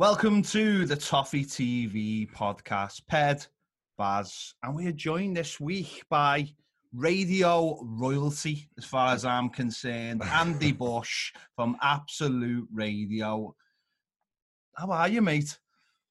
[0.00, 3.02] Welcome to the Toffee TV podcast.
[3.06, 3.48] Ped,
[3.98, 6.48] Baz, and we are joined this week by
[6.94, 13.54] radio royalty, as far as I'm concerned, Andy Bush from Absolute Radio.
[14.74, 15.58] How are you, mate?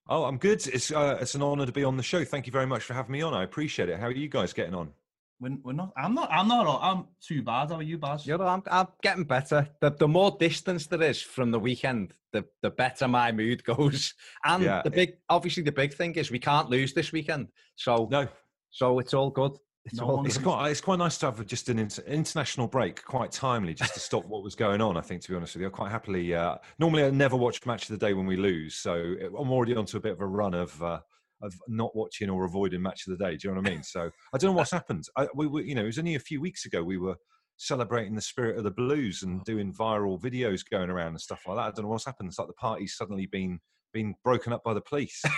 [0.07, 0.67] Oh, I'm good.
[0.67, 2.23] It's uh, it's an honour to be on the show.
[2.23, 3.33] Thank you very much for having me on.
[3.33, 3.99] I appreciate it.
[3.99, 4.93] How are you guys getting on?
[5.39, 5.93] We're, we're not.
[5.97, 6.29] I'm not.
[6.31, 6.79] I'm not.
[6.81, 7.69] I'm too bad.
[7.69, 8.25] How are you, Baz?
[8.27, 9.67] You know, I'm, I'm getting better.
[9.79, 14.13] The, the more distance there is from the weekend, the, the better my mood goes.
[14.43, 14.81] And Yeah.
[14.83, 17.47] the big, obviously, the big thing is we can't lose this weekend.
[17.75, 18.27] So, No,
[18.69, 19.53] so it's all good.
[19.85, 23.03] It's No all it's quite it's quite nice to have just an inter- international break,
[23.05, 24.97] quite timely, just to stop what was going on.
[24.97, 26.35] I think, to be honest with you, I quite happily.
[26.35, 29.73] Uh, normally, I never watch match of the day when we lose, so I'm already
[29.75, 30.83] onto a bit of a run of.
[30.83, 30.99] Uh,
[31.41, 33.83] of not watching or avoiding match of the day, do you know what I mean?
[33.83, 35.05] So I don't know what's happened.
[35.17, 37.15] I, we were, you know, it was only a few weeks ago we were
[37.57, 39.43] celebrating the spirit of the blues and oh.
[39.45, 41.61] doing viral videos going around and stuff like that.
[41.61, 42.29] I don't know what's happened.
[42.29, 43.59] It's like the party's suddenly been
[43.91, 45.23] been broken up by the police.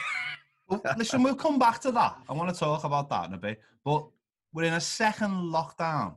[0.72, 2.16] Well, listen, we'll come back to that.
[2.30, 3.60] I want to talk about that in a bit.
[3.84, 4.08] But
[4.54, 6.16] we're in a second lockdown.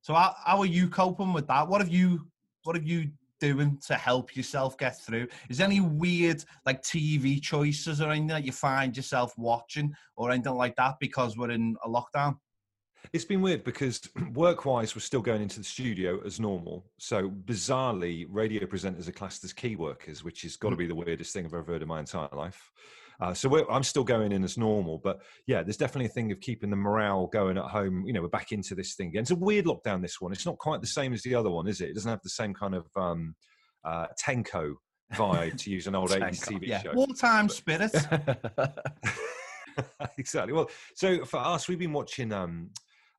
[0.00, 1.68] So how, how are you coping with that?
[1.68, 2.26] What have you
[2.64, 5.28] what have you doing to help yourself get through?
[5.48, 10.30] Is there any weird like TV choices or anything that you find yourself watching or
[10.30, 12.36] anything like that because we're in a lockdown?
[13.12, 14.00] It's been weird because
[14.34, 16.84] work wise, we're still going into the studio as normal.
[16.98, 20.80] So, bizarrely, radio presenters are classed as key workers, which has got to hmm.
[20.80, 22.70] be the weirdest thing I've ever heard in my entire life.
[23.20, 25.00] Uh, so, we're, I'm still going in as normal.
[25.02, 28.04] But yeah, there's definitely a thing of keeping the morale going at home.
[28.06, 29.22] You know, we're back into this thing again.
[29.22, 30.32] It's a weird lockdown, this one.
[30.32, 31.90] It's not quite the same as the other one, is it?
[31.90, 33.34] It doesn't have the same kind of um,
[33.84, 34.74] uh, Tenko
[35.14, 36.92] vibe, to use an old 80s Tenko, TV Yeah, show.
[36.94, 37.92] wartime spirit.
[40.18, 40.52] exactly.
[40.52, 42.70] Well, so for us, we've been watching um,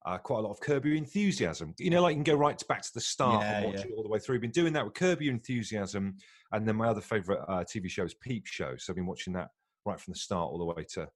[0.05, 1.73] uh, quite a lot of Curb Your Enthusiasm.
[1.77, 3.81] You know, like you can go right back to the start Yeah, and watch yeah.
[3.81, 4.39] it all the way through.
[4.39, 6.15] Been doing that with Curb Your Enthusiasm,
[6.51, 8.75] and then my other favourite uh, TV show is Peep Show.
[8.77, 9.49] So I've been watching that
[9.89, 11.07] right from the start all the way to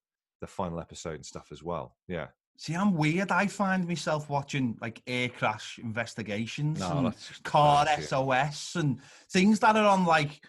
[0.41, 1.95] the final episode and stuff as well.
[2.07, 2.27] Yeah.
[2.57, 3.31] See, I'm weird.
[3.31, 7.85] I find myself watching like air crash investigations No, and car.
[7.99, 8.99] SOS and
[9.31, 10.41] things that are on like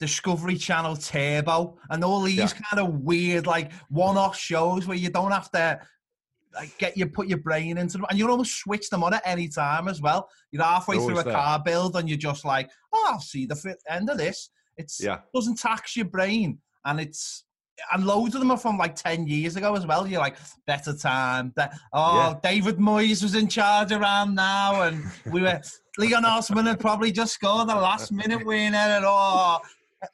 [0.00, 2.48] Discovery Channel Turbo and all these Yeah.
[2.70, 5.80] kind of weird like one-off shows where you don't have to
[6.54, 9.22] like get you put your brain into them and you almost switch them on at
[9.24, 10.28] any time as well.
[10.50, 11.32] You're halfway through a there.
[11.34, 14.50] car build and you're just like, oh, I'll see the end of this.
[14.76, 15.20] It's Yeah.
[15.34, 17.44] doesn't tax your brain and it's
[17.92, 20.06] and loads of them are from like 10 years ago as well.
[20.06, 20.36] You're like,
[20.66, 21.52] better time.
[21.56, 22.34] That, oh, Yeah.
[22.42, 24.82] David Moyes was in charge around now.
[24.82, 25.60] And we were,
[25.98, 28.76] Leon Osman had probably just scored the last minute winner.
[28.76, 29.58] And oh,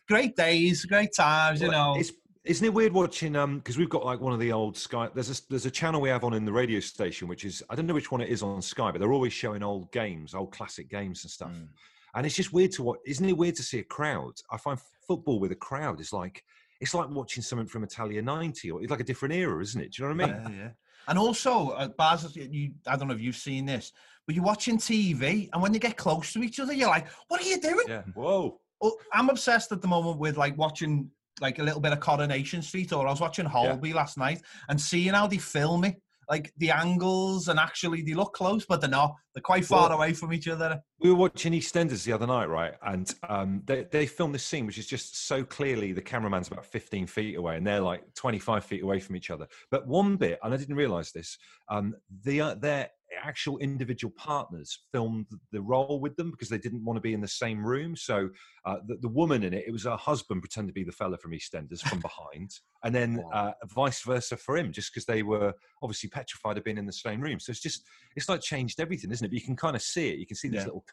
[0.09, 1.95] great days, great times, you know.
[1.97, 2.13] It's,
[2.45, 3.37] isn't it weird watching?
[3.37, 5.09] Um, because we've got like one of the old Sky.
[5.15, 7.77] There's a there's a channel we have on in the radio station, which is I
[7.77, 10.51] don't know which one it is on Sky, but they're always showing old games, old
[10.51, 11.53] classic games and stuff.
[11.53, 11.69] Mm.
[12.17, 12.99] And it's just weird to watch.
[13.07, 14.33] Isn't it weird to see a crowd?
[14.51, 16.43] I find football with a crowd is like
[16.83, 19.93] it's like watching something from Italia '90, or it's like a different era, isn't it?
[19.93, 20.53] Do you know what I mean?
[20.53, 20.71] Yeah, yeah.
[21.07, 23.93] And also, uh, Baz, you, I don't know if you've seen this,
[24.27, 27.41] but you're watching TV, and when they get close to each other, you're like, "What
[27.41, 28.03] are you doing?" Yeah.
[28.15, 28.59] Whoa.
[28.81, 31.09] Well, I'm obsessed at the moment with like watching
[31.41, 34.81] like a little bit of Coronation Street, or I was watching Holby last night and
[34.81, 38.89] seeing how they film it, like the angles, and actually they look close, but they're
[38.89, 39.15] not.
[39.35, 40.83] They're quite far Well- away from each other.
[40.99, 42.73] We were watching EastEnders the other night, right?
[42.83, 46.65] And um, they, they filmed this scene, which is just so clearly the cameraman's about
[46.65, 49.47] 15 feet away and they're like 25 feet away from each other.
[49.71, 51.37] But one bit, and I didn't realize this,
[51.69, 51.95] um,
[52.25, 52.91] the, uh, their
[53.23, 57.21] actual individual partners filmed the role with them because they didn't want to be in
[57.21, 57.97] the same room.
[57.97, 58.31] So
[58.65, 61.19] uh, the, the woman in it, it was her husband pretended to be the fella
[61.19, 62.51] from EastEnders from behind,
[62.85, 65.53] and then uh, vice versa for him, just because they were
[65.83, 67.41] obviously petrified of being in the same room.
[67.41, 67.85] So it's just
[68.17, 69.29] it's like changed everything, isn't it?
[69.29, 70.19] But you can kind of see it.
[70.19, 70.67] You can see these Yeah.
[70.67, 70.85] little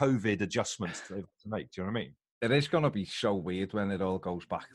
[0.00, 1.70] COVID adjustments they've to make.
[1.72, 2.14] Do you know what I mean?
[2.40, 4.68] it is going to be so weird when it all goes back.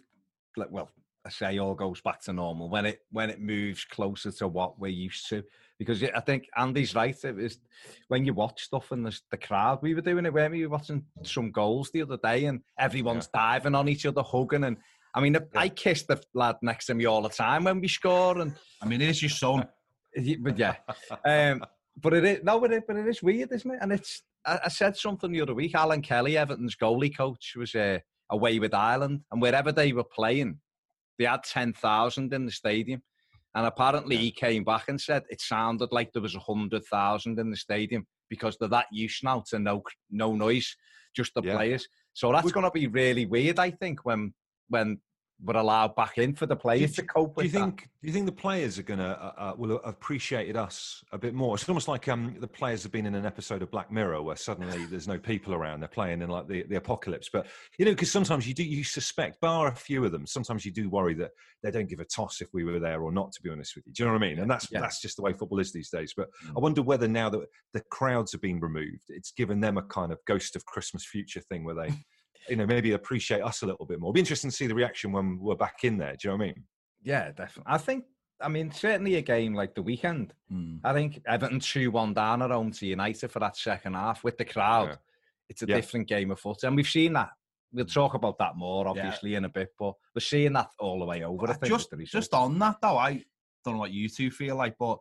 [0.57, 0.89] Like, well,
[1.29, 4.87] say all goes back to normal when it when it moves closer to what we're
[4.87, 5.43] used to.
[5.79, 7.15] Because I think Andy's right.
[7.23, 7.59] It is
[8.07, 9.79] when you watch stuff and there's the crowd.
[9.81, 13.27] We were doing it when we were watching some goals the other day, and everyone's
[13.27, 14.65] diving on each other, hugging.
[14.65, 14.77] And
[15.15, 18.39] I mean, I kiss the lad next to me all the time when we score,
[18.39, 19.67] and I mean, it is your son.
[20.41, 20.75] but yeah,
[21.25, 21.63] um,
[22.01, 23.79] but it is no, but it, but it is weird, isn't it?
[23.81, 25.75] And it's I, I said something the other week.
[25.75, 27.99] Alan Kelly, Everton's goalie coach, was uh,
[28.29, 30.59] away with Ireland, and wherever they were playing,
[31.17, 33.01] they had ten thousand in the stadium.
[33.55, 37.37] And apparently, he came back and said it sounded like there was a hundred thousand
[37.39, 40.75] in the stadium because they're that used now to no no noise,
[41.15, 41.55] just the Yeah.
[41.55, 41.87] players.
[42.13, 44.33] So that's going to be really weird, I think, when
[44.69, 45.01] when
[45.43, 47.51] were allow back in for the players to cope with.
[47.51, 47.89] Do you think?
[48.01, 51.33] Do you think the players are gonna uh, uh, will have appreciated us a bit
[51.33, 51.55] more?
[51.55, 54.35] It's almost like um, the players have been in an episode of Black Mirror where
[54.35, 55.79] suddenly there's no people around.
[55.79, 57.29] They're playing in like the, the apocalypse.
[57.31, 57.47] But
[57.77, 60.71] you know, because sometimes you do you suspect, bar a few of them, sometimes you
[60.71, 61.31] do worry that
[61.61, 63.31] they don't give a toss if we were there or not.
[63.33, 64.39] To be honest with you, do you know what I mean?
[64.39, 64.81] And that's Yeah.
[64.81, 66.13] that's just the way football is these days.
[66.15, 66.57] But Mm.
[66.57, 67.41] I wonder whether now that
[67.73, 71.41] the crowds have been removed, it's given them a kind of ghost of Christmas future
[71.41, 71.93] thing where they.
[72.49, 74.09] You know, maybe appreciate us a little bit more.
[74.09, 76.13] It'll be interesting to see the reaction when we're back in there.
[76.13, 76.63] Do you know what I mean?
[77.03, 77.71] Yeah, definitely.
[77.73, 78.05] I think.
[78.41, 80.33] I mean, certainly a game like the weekend.
[80.51, 80.79] Mm.
[80.83, 84.37] I think Everton two one down at home to United for that second half with
[84.37, 84.89] the crowd.
[84.89, 84.95] Yeah.
[85.49, 85.75] It's a Yeah.
[85.75, 87.29] different game of foot, and we've seen that.
[87.71, 91.05] We'll talk about that more, obviously, in a bit, but we're seeing that all the
[91.05, 91.49] way over.
[91.49, 92.11] I think just with the results.
[92.11, 93.23] just on that though, I
[93.63, 94.99] don't know what you two feel like, but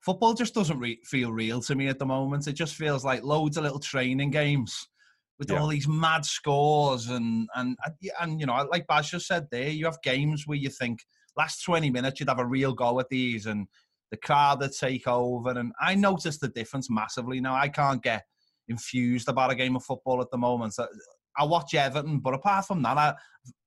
[0.00, 2.46] football just doesn't re- feel real to me at the moment.
[2.46, 4.88] It just feels like loads of little training games
[5.38, 5.58] with Yeah.
[5.60, 7.76] all these mad scores and and
[8.20, 11.00] and, you know, like Baz just said there, you have games where you think
[11.36, 13.66] last twenty minutes you'd have a real go at these and
[14.10, 15.50] the crowd that take over.
[15.50, 17.54] And I noticed the difference massively now.
[17.54, 18.24] I can't get
[18.68, 20.74] infused about a game of football at the moment.
[20.74, 20.86] So
[21.36, 23.14] I watch Everton, but apart from that, I,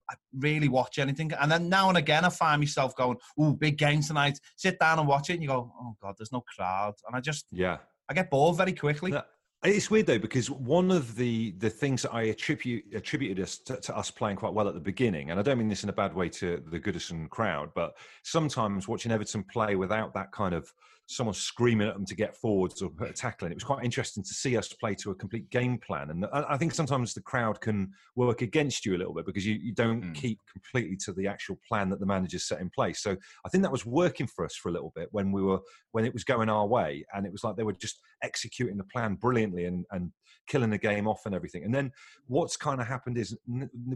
[0.09, 1.31] I really watch anything.
[1.39, 4.97] And then now and again, I find myself going, "Ooh, big game tonight." Sit down
[4.97, 7.77] and watch it, and you go, "Oh God, there's no crowd," and I just Yeah.
[8.09, 9.11] I get bored very quickly.
[9.11, 9.21] No,
[9.61, 13.75] It's weird though because one of the the things that I attribute attributed us to,
[13.81, 15.93] to us playing quite well at the beginning, and I don't mean this in a
[15.93, 20.73] bad way to the Goodison crowd, but sometimes watching Everton play without that kind of
[21.11, 23.83] someone screaming at them to get forwards or put a tackle in, it was quite
[23.83, 26.11] interesting to see us play to a complete game plan.
[26.11, 29.55] And I think sometimes the crowd can work against you a little bit because you,
[29.55, 30.13] you don't Mm.
[30.13, 33.01] keep completely to the actual plan that the manager's set in place.
[33.01, 35.59] So I think that was working for us for a little bit when we were
[35.91, 38.83] when it was going our way, and it was like they were just executing the
[38.83, 40.11] plan brilliantly and, and
[40.47, 41.63] killing the game off and everything.
[41.63, 41.91] And then
[42.27, 43.35] what's kind of happened is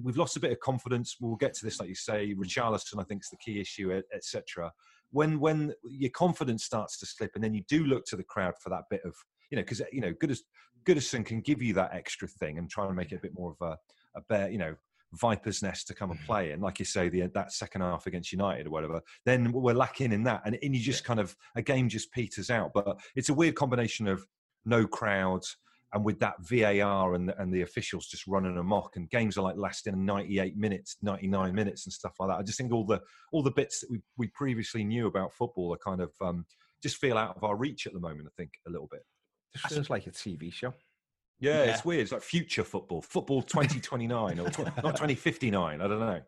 [0.02, 1.18] we've lost a bit of confidence.
[1.22, 2.34] We'll get to this, like you say.
[2.34, 4.72] Richarlison, I think, is the key issue, etc.
[5.14, 8.56] When when your confidence starts to slip, and then you do look to the crowd
[8.62, 9.16] for that bit of
[9.50, 10.40] you know because you know Goodis,
[10.86, 13.56] Goodison can give you that extra thing and try and make it a bit more
[13.60, 13.78] of a
[14.18, 14.76] a bear, you know.
[15.16, 16.26] Viper's nest to come and mm.
[16.26, 19.00] play in, like you say, the that second half against United or whatever.
[19.28, 22.50] Then we're lacking in that, and, and you just kind of a game just peters
[22.50, 22.72] out.
[22.74, 24.26] But it's a weird combination of
[24.66, 25.56] no crowds
[25.94, 29.42] and with that VAR and the, and the officials just running amok, and games are
[29.44, 32.38] like lasting 98 minutes, 99 minutes, and stuff like that.
[32.40, 33.00] I just think all the
[33.32, 36.46] all the bits that we we previously knew about football are kind of um,
[36.82, 38.28] just feel out of our reach at the moment.
[38.28, 39.02] I think a little bit.
[39.56, 40.74] Just feels like a TV show.
[41.40, 41.72] Yeah, Yeah.
[41.74, 42.02] it's weird.
[42.02, 45.82] It's like future football, football 2029 or tw- not 2059.
[45.82, 46.22] I don't know.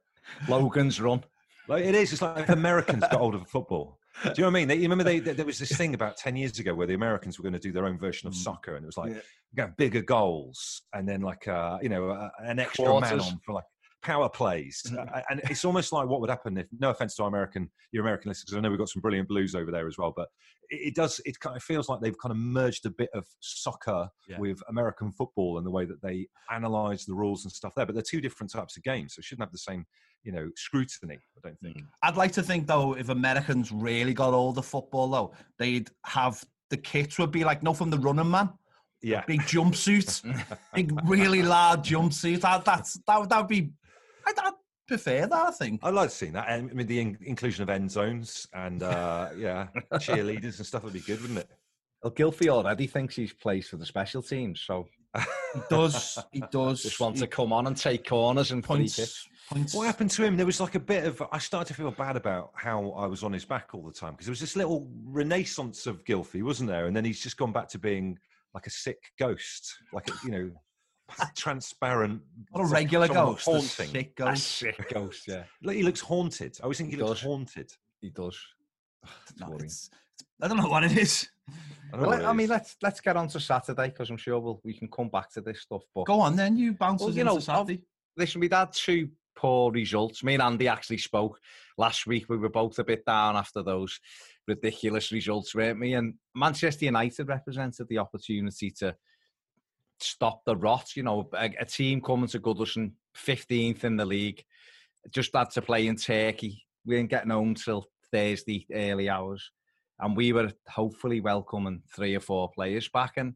[0.47, 1.23] Logan's run.
[1.67, 2.13] Like it is.
[2.13, 3.99] It's like if Americans got hold of football.
[4.23, 4.67] Do you know what I mean?
[4.67, 7.37] They, you remember they, there was this thing about ten years ago where the Americans
[7.37, 8.37] were going to do their own version of Mm.
[8.37, 9.13] soccer, and it was like
[9.55, 9.67] Yeah.
[9.77, 13.65] bigger goals and then like uh, you know uh, an extra man on for like
[14.05, 14.81] power plays.
[14.97, 18.03] Uh, and it's almost like what would happen if, no offense to our American, your
[18.03, 20.29] American listeners, 'cause I know we've got some brilliant blues over there as well, but
[20.69, 21.19] it, it does.
[21.25, 24.39] It kind of feels like they've kind of merged a bit of soccer Yeah.
[24.39, 27.85] with American football and the way that they analyze the rules and stuff there.
[27.85, 29.85] But they're two different types of games, so it shouldn't have the same
[30.23, 31.17] you know scrutiny.
[31.37, 31.83] I don't think.
[32.03, 36.43] I'd like to think though, if Americans really got all the football though, they'd have
[36.69, 38.49] the kits would be like no from the running man,
[39.03, 39.23] Yeah.
[39.27, 40.23] big jumpsuits,
[40.73, 42.41] big really large jumpsuits.
[42.41, 43.71] That that's that would that would be.
[44.25, 44.53] I'd, I'd
[44.87, 45.33] prefer that.
[45.33, 45.79] I think.
[45.83, 46.45] I'd like to see that.
[46.49, 50.83] And I mean, the in- inclusion of end zones and uh, yeah, cheerleaders and stuff
[50.83, 51.49] would be good, wouldn't it?
[52.03, 54.87] Well, Gylfi already thinks he's plays for the special teams, so
[55.53, 56.19] He does.
[56.31, 56.83] He does.
[56.83, 58.95] just wants he to come on and take corners and free kicks.
[58.97, 59.27] points.
[59.49, 59.73] Points.
[59.73, 60.35] What happened to him?
[60.37, 61.23] There was like a bit of.
[61.31, 64.11] I started to feel bad about how I was on his back all the time
[64.11, 66.87] because there was this little renaissance of Gylfi, wasn't there?
[66.87, 68.17] And then he's just gone back to being
[68.53, 70.51] like a sick ghost, like a, you know,
[71.35, 72.21] transparent.
[72.53, 73.47] Not a regular someone ghost.
[73.47, 73.87] a haunting.
[73.89, 74.47] Sick A ghost.
[74.47, 76.57] sick ghost, yeah, he looks haunted.
[76.59, 77.27] I always think he He looks does.
[77.27, 77.71] haunted.
[78.01, 78.37] he does.
[79.03, 79.65] It's No, worrying.
[79.65, 79.89] it's,
[80.41, 81.29] I don't know what it is.
[81.93, 84.39] I, Well, what I it mean, let's let's get on to Saturday because I'm sure
[84.39, 85.83] we'll we can come back to this stuff.
[85.93, 86.57] But Go on then.
[86.57, 87.81] You bounce Well, you into know, Saturday.
[88.17, 90.23] listen, we'd had two poor results.
[90.23, 91.39] Me and Andy actually spoke
[91.77, 92.25] last week.
[92.29, 93.99] We were both a bit down after those
[94.47, 95.93] ridiculous results, weren't we?
[95.93, 98.95] And Manchester United represented the opportunity to
[99.99, 100.95] stop the rot.
[100.95, 104.43] You know, a, a team coming to Goodison, 15th in the league,
[105.11, 106.63] just had to play in Turkey.
[106.85, 109.51] We ain't getting home till Thursday early hours.
[109.99, 113.13] And we were hopefully welcoming three or four players back.
[113.17, 113.35] And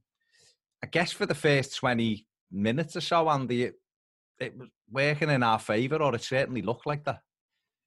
[0.83, 3.75] I guess for the first 20 minutes or so, Andy, it,
[4.39, 7.21] it was working in our favour, or it certainly looked like that.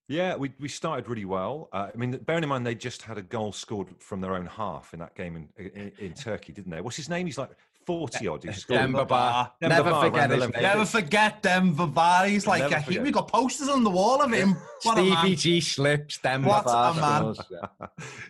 [0.08, 1.68] Yeah, we, we started really well.
[1.72, 4.46] Uh, I mean, bearing in mind they just had a goal scored from their own
[4.46, 6.80] half in that game in, in, in Turkey, didn't they?
[6.80, 7.26] What's his name?
[7.26, 7.50] He's like
[7.86, 8.44] 40 odd.
[8.44, 8.80] He's scored.
[8.80, 9.52] Demba Ba.
[9.60, 10.62] Demba Never Ba forget ran his name.
[10.62, 12.28] Never forget Demba Ba.
[12.28, 14.56] He's like, Never a, he, we got posters on the wall of him.
[14.82, 15.36] What Stevie.
[15.36, 16.18] G slips.
[16.18, 17.34] Demba What Ba a man.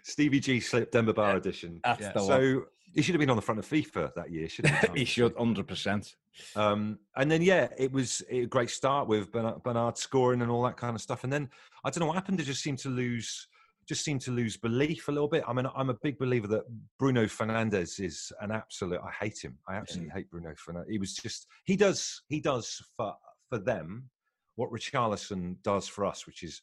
[0.03, 1.81] Stevie G slip Demba Ba edition.
[1.85, 2.13] That's Yeah.
[2.13, 2.27] the one.
[2.29, 2.63] So
[2.95, 4.99] he should have been on the front of FIFA that year, shouldn't he?
[5.01, 6.15] he should, hundred percent.
[6.57, 10.63] Um, and then yeah, it was a great start with Bernard, Bernard scoring and all
[10.63, 11.25] that kind of stuff.
[11.25, 11.49] And then
[11.85, 12.39] I don't know what happened.
[12.39, 13.49] They just seemed to lose,
[13.87, 15.45] just seemed to lose belief a little bit.
[15.47, 16.65] I mean, I'm a big believer that
[16.99, 19.01] Bruno Fernandes is an absolute.
[19.03, 19.59] I hate him.
[19.69, 20.91] I absolutely hate Bruno Fernandes.
[20.91, 23.15] He was just he does he does for
[23.49, 24.09] for them
[24.57, 26.63] what Richarlison does for us, which is.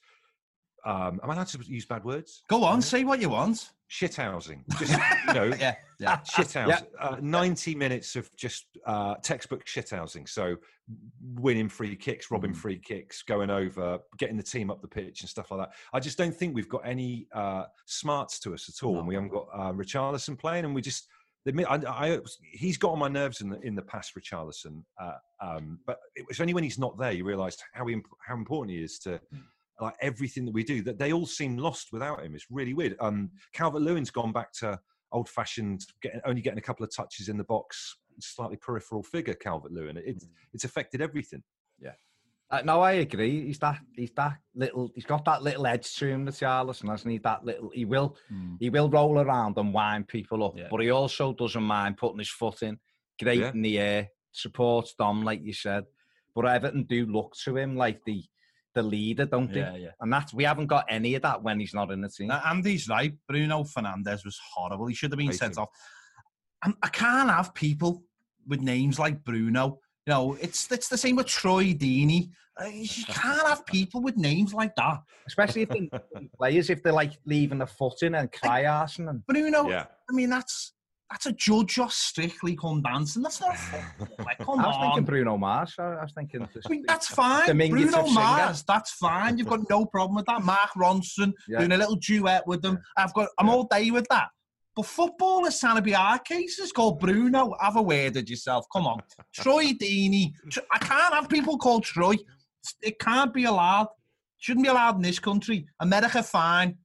[0.86, 2.44] Um, am I allowed to use bad words?
[2.50, 3.70] Go on, say what you want.
[3.92, 4.62] Shithousing.
[4.78, 4.92] Just
[5.28, 6.18] you know, Yeah, yeah.
[6.20, 6.86] shithouse.
[7.00, 10.30] Uh, 90 minutes of just uh, textbook shithousing.
[10.30, 10.56] So
[11.36, 12.58] winning free kicks, robbing Mm.
[12.58, 15.72] free kicks, going over, getting the team up the pitch and stuff like that.
[15.92, 18.94] I just don't think we've got any uh, smarts to us at all.
[18.94, 19.00] No.
[19.00, 21.08] And we haven't got uh, Richarlison playing, and we just.
[21.48, 22.20] admit- I, I,
[22.54, 24.84] he's got on my nerves in the in the past, Richarlison.
[25.02, 28.36] Uh, um, but it was only when he's not there you realise how imp- how
[28.36, 29.20] important he is to
[29.82, 30.82] like everything that we do.
[30.82, 32.36] That they all seem lost without him.
[32.36, 32.96] It's really weird.
[33.00, 34.80] Um, Calvert Lewin's gone back to
[35.12, 39.34] old fashioned, getting, only getting a couple of touches in the box, slightly peripheral figure.
[39.34, 39.98] Calvert Lewin.
[39.98, 41.44] It's it's affected everything.
[42.52, 43.46] Uh, no, I agree.
[43.46, 43.80] He's that.
[43.96, 44.90] He's that little.
[44.96, 47.20] He's got that little edge to him, Richarlison, hasn't he?
[47.20, 47.70] That little.
[47.72, 48.18] He will.
[48.34, 48.58] Mm.
[48.60, 50.68] He will roll around and wind people up, Yeah.
[50.72, 52.80] but he also doesn't mind putting his foot in,
[53.22, 53.52] great Yeah.
[53.52, 55.84] in the air, supports Dom, like you said.
[56.34, 58.24] But Everton do look to him like the
[58.80, 59.60] the leader, don't they?
[59.60, 59.92] Yeah, yeah.
[60.02, 62.28] And that's we haven't got any of that when he's not in the team.
[62.28, 63.14] Now, Andy's right.
[63.28, 64.88] Bruno Fernandes was horrible.
[64.88, 65.64] He should have been Hate sent him.
[65.64, 65.70] off.
[66.64, 68.04] And I can't have people
[68.48, 69.66] with names like Bruno.
[70.06, 72.30] You know, it's it's the same with Troy Deeney.
[72.62, 74.98] Uh, You can't have people with names like that.
[75.28, 76.02] Especially if they're
[76.38, 79.86] players, if they're like leaving a foot in and cry arsing and Bruno, Yeah.
[80.10, 80.74] I mean, that's
[81.10, 83.24] that's a judge or strictly come dancing.
[83.24, 83.58] That's not
[83.98, 84.26] football.
[84.26, 85.06] Like, come I was thinking.
[85.06, 85.74] Bruno Mars.
[85.80, 86.48] I I was thinking.
[86.54, 87.46] just- I mean, that's fine.
[87.48, 88.20] Diminutive Bruno singer.
[88.20, 89.38] Mars, that's fine.
[89.38, 90.44] You've got no problem with that.
[90.44, 91.60] Mark Ronson Yeah.
[91.60, 92.80] doing a little duet with them.
[92.98, 93.30] I've got.
[93.40, 93.54] I'm Yeah.
[93.54, 94.28] all day with that.
[94.76, 96.72] But football is trying to be our cases.
[96.72, 97.54] Called Bruno.
[97.60, 98.66] Have a word at yourself.
[98.72, 99.00] Come on,
[99.34, 100.32] Troy Deeney.
[100.72, 102.16] I can't have people called Troy.
[102.82, 103.88] It can't be allowed.
[104.38, 105.66] Shouldn't be allowed in this country.
[105.82, 106.78] America, fine.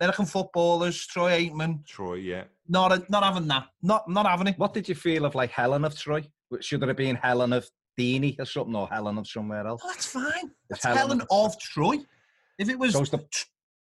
[0.00, 2.44] American footballers, Troy Aikman, Troy, yeah.
[2.68, 3.66] Not not having that.
[3.82, 4.58] Not not having it.
[4.58, 6.24] What did you feel of like Helen of Troy?
[6.60, 9.82] Should it have been Helen of Deany or something, or Helen of somewhere else?
[9.84, 10.50] Oh, that's fine.
[10.68, 11.98] That's Helen of Troy.
[12.58, 13.24] If it was the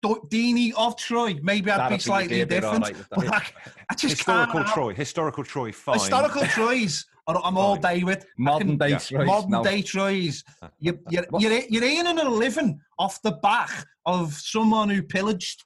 [0.03, 2.93] Deanie of Troy, maybe I'd That'd be slightly different.
[3.09, 3.51] but that.
[3.89, 4.93] I, just Historical can't Troy.
[4.93, 5.71] Historical Troy.
[5.71, 5.99] Fine.
[5.99, 7.05] Historical Troys.
[7.27, 8.97] I'm all day with modern day yeah.
[8.97, 9.25] Troy.
[9.25, 9.63] modern no.
[9.63, 10.43] day Troys.
[10.79, 13.69] You, you're, you're, you're earning a living off the back
[14.05, 15.63] of someone who pillaged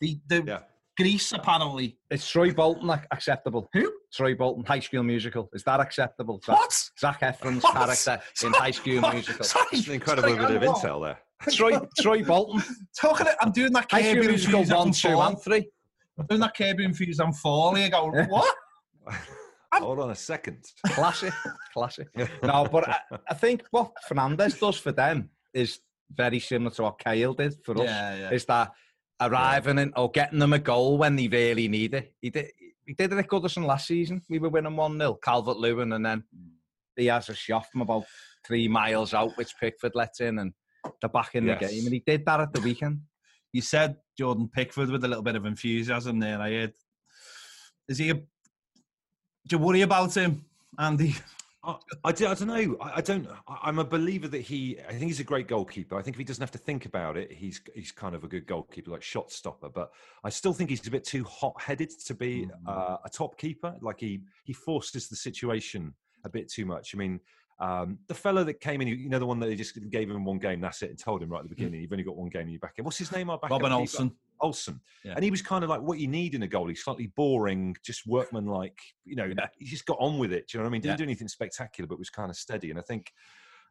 [0.00, 0.58] the, the Yeah.
[0.96, 1.98] Greece, apparently.
[2.10, 3.68] Is Troy Bolton ac- acceptable?
[3.72, 3.92] Who?
[4.12, 5.48] Troy Bolton, High School Musical.
[5.52, 6.40] Is that acceptable?
[6.44, 6.90] Zac, What?
[6.98, 7.74] Zac Efron's What?
[7.74, 9.14] character in High School What?
[9.14, 9.44] Musical.
[9.44, 11.18] Sorry, It's an incredible sorry, bit of I'm intel there.
[11.52, 12.62] Troy, Troy Bolton,
[12.98, 15.22] Talking, I'm doing that High Kirby School Musical Enthusiasm 1, 2 fall.
[15.28, 15.68] and 3.
[16.28, 17.76] Doing that Kirby Enthusiasm fall.
[17.76, 18.54] You go, what?
[19.74, 20.64] Hold on a second.
[20.86, 21.32] Classic,
[21.72, 22.06] classic.
[22.44, 22.98] No, but I,
[23.28, 25.80] I think what Fernandes does for them is
[26.12, 27.84] very similar to what Kyle did for us.
[27.88, 28.30] Yeah, yeah.
[28.30, 28.70] Is that
[29.20, 32.12] arriving in or getting them a goal when they really need it.
[32.20, 32.50] He did.
[32.86, 34.20] He did it at Goodison last season.
[34.28, 36.50] We were winning one 0 Calvert Lewin, and then mm.
[36.96, 38.04] he has a shot from about
[38.46, 40.52] three miles out, which Pickford lets in, and
[41.00, 41.60] they're back in Yes.
[41.60, 41.84] the game.
[41.84, 43.00] And he did that at the weekend.
[43.52, 46.40] You said Jordan Pickford with a little bit of enthusiasm there.
[46.40, 46.74] I heard.
[47.88, 48.14] Is he a?
[48.14, 48.24] Do
[49.50, 50.44] you worry about him,
[50.78, 51.14] Andy?
[51.66, 52.76] I, I, do, I don't know.
[52.80, 53.26] I, I don't.
[53.48, 54.78] I, I'm a believer that he.
[54.86, 55.96] I think he's a great goalkeeper.
[55.96, 58.28] I think if he doesn't have to think about it, he's he's kind of a
[58.28, 59.68] good goalkeeper, like shot stopper.
[59.68, 59.90] But
[60.22, 63.74] I still think he's a bit too hot-headed to be uh, a top keeper.
[63.80, 65.94] Like he he forces the situation
[66.24, 66.94] a bit too much.
[66.94, 67.20] I mean,
[67.58, 70.24] um, the fellow that came in, you know, the one that they just gave him
[70.24, 72.28] one game, that's it, and told him right at the beginning, you've only got one
[72.28, 72.84] game, and you're back in.
[72.84, 73.30] What's his name?
[73.30, 73.72] Our Robin?
[73.72, 74.12] Olsen.
[74.40, 74.80] Olsen.
[75.04, 75.12] Yeah.
[75.14, 78.06] And he was kind of like what you need in a goalie, slightly boring, just
[78.06, 80.48] workman like, you know, he just got on with it.
[80.48, 80.80] Do you know what I mean?
[80.82, 80.96] Didn't Yeah.
[80.98, 82.70] do anything spectacular, but was kind of steady.
[82.70, 83.12] And I think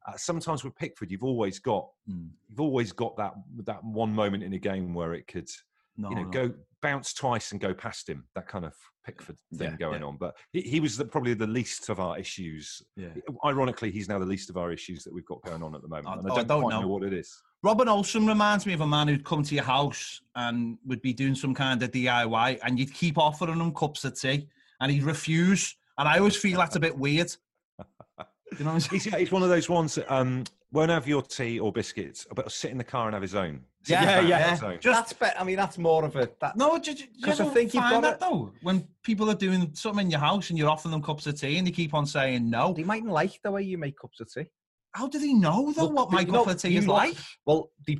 [0.08, 2.30] uh, sometimes with Pickford, you've always got Mm.
[2.50, 3.34] you've always got that
[3.66, 5.50] that one moment in a game where it could,
[5.96, 6.30] No, you know, no.
[6.30, 8.26] go bounce twice and go past him.
[8.36, 8.74] That kind of
[9.06, 10.08] Pickford thing Yeah, going yeah.
[10.08, 10.18] on.
[10.18, 12.82] But he, he was the, probably the least of our issues.
[12.98, 13.14] Yeah.
[13.46, 15.88] Ironically, he's now the least of our issues that we've got going on at the
[15.88, 16.08] moment.
[16.10, 16.82] I- and I I don't, don't quite know.
[16.82, 17.42] know what it is.
[17.64, 21.14] Robin Olsen reminds me of a man who'd come to your house and would be
[21.14, 24.48] doing some kind of DIY, and you'd keep offering him cups of tea,
[24.82, 25.76] and he'd refuse.
[25.98, 27.34] And I always feel that's a bit weird.
[28.60, 29.02] You know what I'm saying?
[29.02, 32.46] He's, he's one of those ones that um, won't have your tea or biscuits, but
[32.46, 33.62] will sit in the car and have his own.
[33.82, 34.68] Sit Yeah, in the back yeah, yeah.
[34.74, 34.80] own.
[34.80, 35.40] Just that's better.
[35.40, 36.30] I mean, that's more of a.
[36.40, 38.54] That, no, do, do, do you 'Cause I ever think you've find got that though
[38.62, 41.58] when people are doing something in your house and you're offering them cups of tea
[41.58, 42.74] and they keep on saying no.
[42.74, 44.46] they mightn't like the way you make cups of tea.
[44.94, 46.96] How do they know though Look, what my you cup know- of tea is look-
[46.98, 47.18] like?
[47.46, 48.00] Well, the,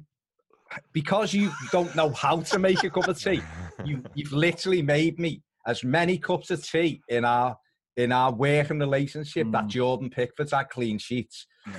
[0.92, 3.42] because you don't know how to make a cup of tea,
[3.86, 7.58] you you've literally made me as many cups of tea in our
[7.96, 9.70] in our working relationship that Mm.
[9.70, 11.46] Jordan Pickford's had clean sheets.
[11.68, 11.74] Yeah.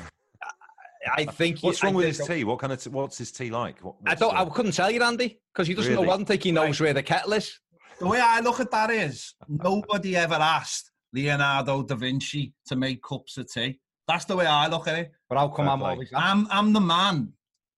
[1.16, 1.62] I, I think.
[1.62, 2.44] you- What's wrong I with think- his tea?
[2.44, 3.80] What kind of t- what's his tea like?
[3.80, 4.37] What, I what's don't.
[4.37, 6.06] I couldn't tell you, Andy, because he doesn't Really?
[6.06, 6.12] know.
[6.12, 7.59] I don't think he knows where the kettle is.
[7.99, 13.02] The way I look at that is nobody ever asked Leonardo da Vinci to make
[13.02, 13.78] cups of tea.
[14.06, 15.12] That's the way I look at it.
[15.28, 15.90] But how come I'm play.
[15.90, 16.11] always?
[16.14, 17.32] I'm I'm the man.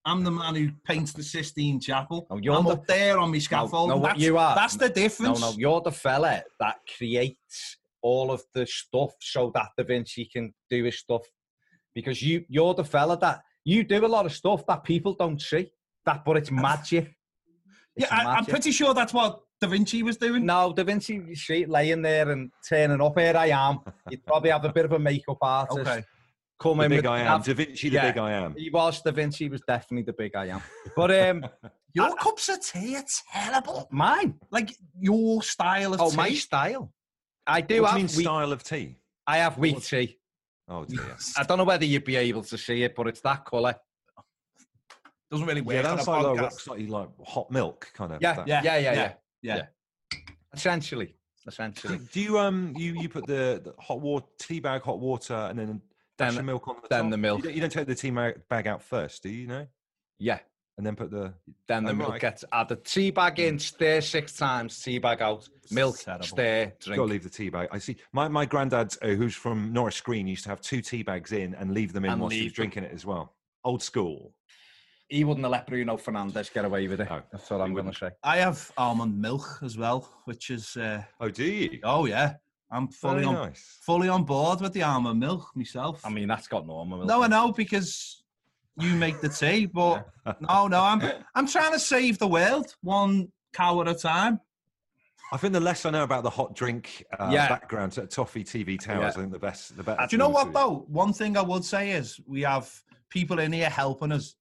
[0.04, 2.26] I'm the man who paints the Sistine Chapel.
[2.30, 3.88] Oh, you're I'm the- up there on my scaffold.
[3.88, 5.40] no, what that's, you are- that's the difference.
[5.40, 10.28] no, no, you're the fella that creates all of the stuff so that Da Vinci
[10.33, 11.23] can do his stuff.
[11.95, 15.40] Because you, you're the fella that you do a lot of stuff that people don't
[15.40, 15.73] see.
[16.04, 17.12] That, but it's magic.
[17.97, 20.47] It's yeah, I, I'm pretty sure that's what Da Vinci was doing.
[20.47, 23.18] No, Da Vinci, you see laying there and turning up.
[23.18, 23.80] Here I am.
[24.11, 25.78] You'd probably have a bit of a makeup artist.
[25.80, 26.04] Okay.
[26.58, 27.42] Come the in big I am.
[27.42, 28.10] Da Vinci, the yeah.
[28.10, 28.54] big I am.
[28.56, 29.48] He was Da Vinci.
[29.48, 30.62] Was definitely the big I am.
[30.94, 31.44] But um,
[31.94, 33.88] Your cups of tea are terrible.
[33.90, 34.34] mine.
[34.50, 36.04] Like your style of tea.
[36.06, 36.16] Oh, tea.
[36.16, 36.92] my style.
[37.46, 37.96] I do What have.
[37.96, 38.96] do you mean wheat, style of tea?
[39.26, 40.18] I have wheat tea.
[40.68, 41.16] Oh dear.
[41.36, 43.75] I don't know whether you'd be able to see it, but it's that colour.
[45.30, 46.42] Doesn't really work Yeah, that's like, like, podcast.
[46.42, 48.22] looks like, like hot milk, kind of.
[48.22, 48.46] Yeah, that.
[48.48, 49.56] yeah, yeah, yeah, yeah, yeah.
[49.56, 50.18] yeah.
[50.54, 51.14] Essentially,
[51.46, 51.98] essentially.
[52.12, 55.58] Do you um you you put the, the hot water tea bag, hot water, and
[55.58, 55.80] then
[56.18, 57.11] dash Then- the milk on the then top?
[57.11, 57.42] the You milk.
[57.42, 59.46] don't, you don't take the tea bag out first, do you?
[59.46, 59.66] No,
[60.18, 60.38] Yeah.
[60.78, 61.32] and then put the.
[61.68, 62.20] Then the Oh, milk right.
[62.20, 62.85] gets added.
[62.85, 66.25] Tea bag in, stir six times, tea bag out, milk, Terrible.
[66.26, 67.11] stir, Got to drink.
[67.11, 67.68] leave the tea bag.
[67.73, 67.96] I see.
[68.12, 71.54] My my granddad, uh, who's from Norris Green, used to have two tea bags in
[71.54, 73.35] and leave them in And whilst he was drinking it as well.
[73.64, 74.32] Old school.
[75.08, 77.08] He wouldn't have let Bruno Fernandes get away with it.
[77.08, 78.11] No, That's what he I'm going to say.
[78.25, 81.78] I have almond milk as well, which is uh, Oh, do you?
[81.85, 82.35] oh yeah.
[82.70, 83.78] I'm fully Very on nice.
[83.82, 86.04] fully on board with the almond milk myself.
[86.04, 87.08] I mean, that's got normal milk.
[87.08, 88.23] no, I know because
[88.78, 90.08] you make the tea, but
[90.40, 91.00] no, no, I'm
[91.35, 94.40] I'm trying to save the world one cow at a time.
[95.32, 97.49] I think the less I know about the hot drink uh, Yeah.
[97.49, 99.08] background to Toffee TV Towers, Yeah.
[99.08, 100.06] I think the best, the better.
[100.08, 100.85] Do you know what though?
[100.88, 102.70] One thing I would say is we have
[103.11, 104.36] people in here helping us.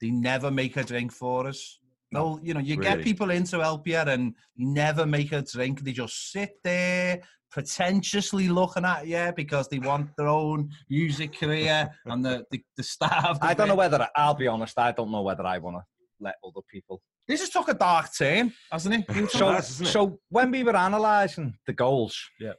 [0.00, 1.80] They never make a drink for us.
[2.10, 5.80] No, you know, you get people in to help you and never make a drink.
[5.80, 11.90] They just sit there pretentiously looking at you because they want their own music career
[12.06, 15.22] and the, the, the the I don't know whether, I'll be honest, I don't know
[15.22, 15.82] whether I want to
[16.20, 17.02] let other people.
[17.26, 19.30] This has took a dark turn, hasn't it?
[19.30, 19.90] So, has, isn't it?
[19.90, 22.52] so when we were analysing the goals, Yeah.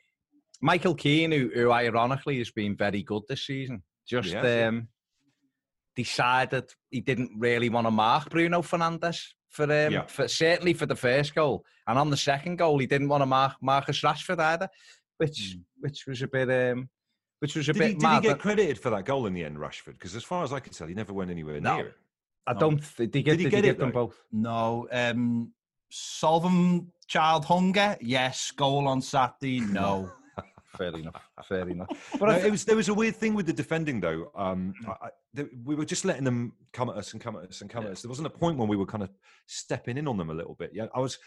[0.61, 4.67] Michael Keane, who, who ironically has been very good this season, just yeah.
[4.67, 4.89] um,
[5.95, 10.05] decided he didn't really want to mark Bruno Fernandes for, um, Yeah.
[10.05, 13.25] for certainly for the first goal, and on the second goal he didn't want to
[13.25, 14.69] mark Marcus Rashford either,
[15.17, 16.89] which which was a bit um,
[17.39, 17.75] which was a Mm.
[17.75, 18.23] Did bit he, did he mad.
[18.23, 19.93] get credited for that goal in the end, Rashford?
[19.93, 21.77] Because as far as I can tell, he never went anywhere No.
[21.77, 21.95] near it.
[22.47, 22.59] I No.
[22.59, 22.95] don't.
[22.97, 24.07] Did he get, Did he did get he it, get them though?
[24.07, 24.23] both?
[24.31, 24.87] No.
[24.91, 25.53] Um,
[25.91, 28.51] solving child hunger, yes.
[28.51, 30.11] Goal on Saturday, no.
[30.77, 31.29] Fair enough.
[31.47, 31.89] Fair enough.
[32.19, 34.31] But I, it was there was a weird thing with the defending though.
[34.35, 37.43] Um, I, I, th- we were just letting them come at us and come at
[37.43, 38.01] us and come at us.
[38.01, 39.09] There wasn't a point when we were kind of
[39.47, 40.71] stepping in on them a little bit.
[40.73, 41.17] Yeah, I was.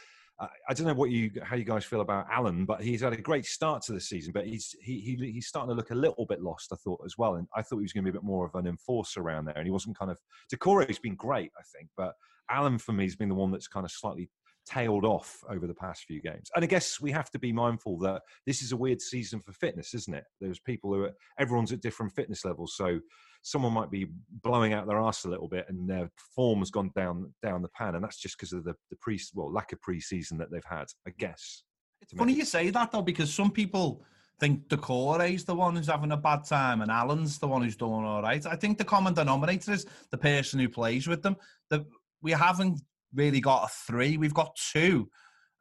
[0.41, 3.13] I I don't know what you how you guys feel about Allan, but he's had
[3.13, 4.33] a great start to the season.
[4.33, 6.73] But he's he, he he's starting to look a little bit lost.
[6.73, 8.47] I thought as well, and I thought he was going to be a bit more
[8.47, 10.19] of an enforcer around there, and he wasn't kind of.
[10.53, 12.15] Doucouré's been great, I think, but
[12.51, 14.31] Allan for me has been the one that's kind of slightly
[14.67, 16.51] tailed off over the past few games.
[16.55, 19.53] And I guess we have to be mindful that this is a weird season for
[19.53, 20.25] fitness, isn't it?
[20.41, 23.01] There's people who are everyone's at different fitness levels, so
[23.43, 24.07] someone might be
[24.43, 27.69] blowing out their arse a little bit and their form has gone down down the
[27.69, 30.63] pan, and that's just because of the the pre well lack of pre-season that they've
[30.69, 31.65] had, I guess.
[32.01, 34.05] It's funny you say that though, because some people
[34.41, 37.77] think Doucouré is the one who's having a bad time and Allan's the one who's
[37.77, 38.45] doing all right.
[38.45, 41.37] I think the common denominator is the person who plays with them.
[41.71, 41.87] That
[42.23, 42.81] we haven't
[43.15, 45.09] really got a three, we've got two.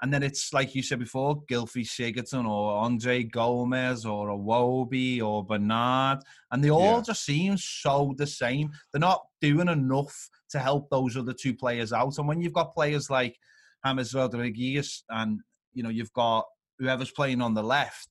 [0.04, 5.46] And then it's like you said before, Gylfi Sigurdsson or Andre Gomes or Iwobi or
[5.46, 6.20] Bernard.
[6.50, 7.02] And they all Yeah.
[7.02, 8.72] just seem so the same.
[8.92, 12.18] They're not doing enough to help those other two players out.
[12.18, 13.38] And when you've got players like
[13.86, 15.40] James Rodriguez and
[15.74, 16.46] you know you've got
[16.80, 18.10] whoever's playing on the left,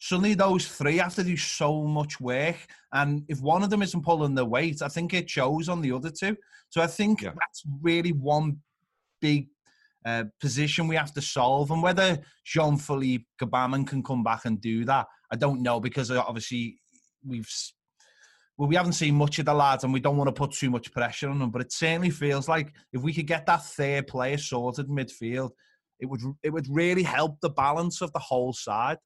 [0.00, 2.56] suddenly those three have to do so much work.
[2.92, 5.92] And if one of them isn't pulling the weight, I think it shows on the
[5.92, 6.36] other two.
[6.70, 7.32] So I think Yeah.
[7.38, 8.62] that's really one
[9.20, 9.48] big
[10.06, 11.70] uh, position we have to solve.
[11.70, 16.10] And whether Jean Philippe Gbamin can come back and do that, I don't know because
[16.10, 16.80] uh, obviously
[17.24, 17.48] we've.
[18.56, 20.68] Well, we haven't seen much of the lads, and we don't want to put too
[20.70, 21.50] much pressure on them.
[21.50, 25.52] But it certainly feels like if we could get that third player sorted midfield,
[25.98, 28.98] it would it would really help the balance of the whole side.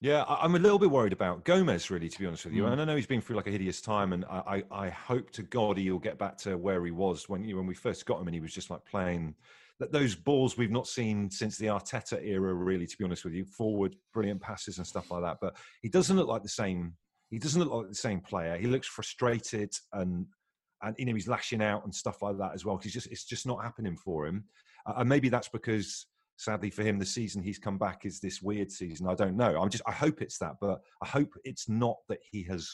[0.00, 2.64] Yeah, I'm a little bit worried about Gomes, really, to be honest with you.
[2.64, 2.72] Mm.
[2.72, 5.30] And I know he's been through like a hideous time, and I, I, I hope
[5.32, 8.20] to God he'll get back to where he was when you when we first got
[8.20, 9.34] him, and he was just like playing
[9.78, 13.32] that those balls we've not seen since the Arteta era, really, to be honest with
[13.32, 13.46] you.
[13.46, 15.38] Forward, brilliant passes and stuff like that.
[15.40, 16.92] But he doesn't look like the same.
[17.30, 18.58] He doesn't look like the same player.
[18.58, 20.26] He looks frustrated and
[20.82, 22.76] and you know he's lashing out and stuff like that as well.
[22.76, 24.44] He's just it's just not happening for him,
[24.86, 26.06] uh, and maybe that's because
[26.36, 29.08] sadly for him the season he's come back is this weird season.
[29.08, 29.60] I don't know.
[29.60, 32.70] I'm just I hope it's that, but I hope it's not that he has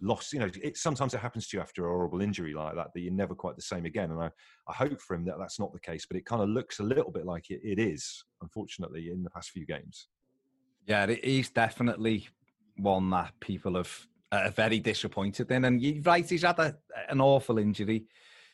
[0.00, 0.32] lost.
[0.32, 3.00] You know, it sometimes it happens to you after a horrible injury like that that
[3.00, 4.10] you're never quite the same again.
[4.10, 4.30] And I
[4.68, 6.84] I hope for him that that's not the case, but it kind of looks a
[6.84, 10.08] little bit like it, it is, unfortunately, in the past few games.
[10.86, 12.28] Yeah, he- he's definitely
[12.76, 15.66] one that people have are very disappointed in.
[15.66, 16.74] And you're right, he's had a,
[17.10, 18.06] an awful injury.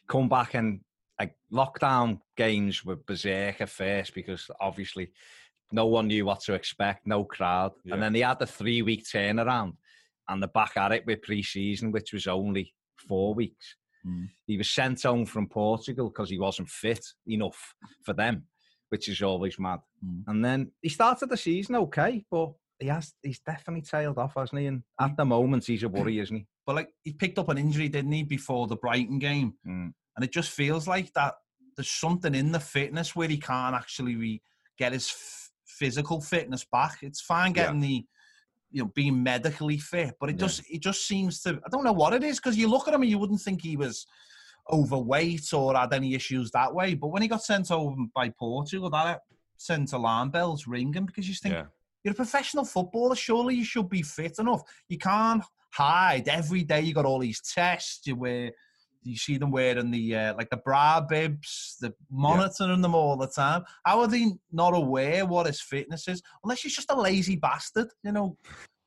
[0.09, 0.81] Come back and
[1.19, 5.11] like lockdown games were berserk at first because obviously
[5.73, 7.73] no one knew what to expect, no crowd.
[7.85, 7.95] Yeah.
[7.95, 9.75] And then they had a three week turnaround
[10.29, 13.77] and they're back at it with pre season, which was only four weeks.
[14.07, 14.29] Mm.
[14.47, 18.45] He was sent home from Portugal because he wasn't fit enough for them,
[18.91, 19.81] which is always mad.
[20.05, 20.23] Mm.
[20.27, 24.61] And then he started the season okay, but he has he's definitely tailed off, hasn't
[24.61, 24.67] he?
[24.67, 26.47] And at the moment, he's a worry, isn't he?
[26.67, 29.55] But like he picked up an injury, didn't he, before the Brighton game?
[29.67, 29.93] Mm.
[30.19, 31.35] And it just feels like that
[31.77, 34.43] there's something in the fitness where he can't actually re-
[34.77, 36.99] get his f- physical fitness back.
[37.03, 37.67] It's fine Yeah.
[37.67, 38.05] getting the
[38.73, 40.47] you know being medically fit, but it Yeah.
[40.49, 42.95] just it just seems to I don't know what it is because you look at
[42.95, 44.09] him and you wouldn't think he was
[44.69, 46.95] overweight or had any issues that way.
[46.95, 49.21] But when he got sent home by Portugal, that
[49.57, 51.67] sent alarm bells ringing because you think yeah.
[52.03, 53.15] you're a professional footballer.
[53.15, 54.63] Surely you should be fit enough.
[54.89, 56.81] You can't hide every day.
[56.81, 58.05] You got all these tests.
[58.05, 58.51] You wear,
[59.03, 63.29] you see them wearing the uh, like the bra bibs, the monitoring them all the
[63.29, 63.65] time.
[63.85, 66.23] How are they not aware what his fitness is?
[66.45, 68.37] Unless you're just a lazy bastard, you know.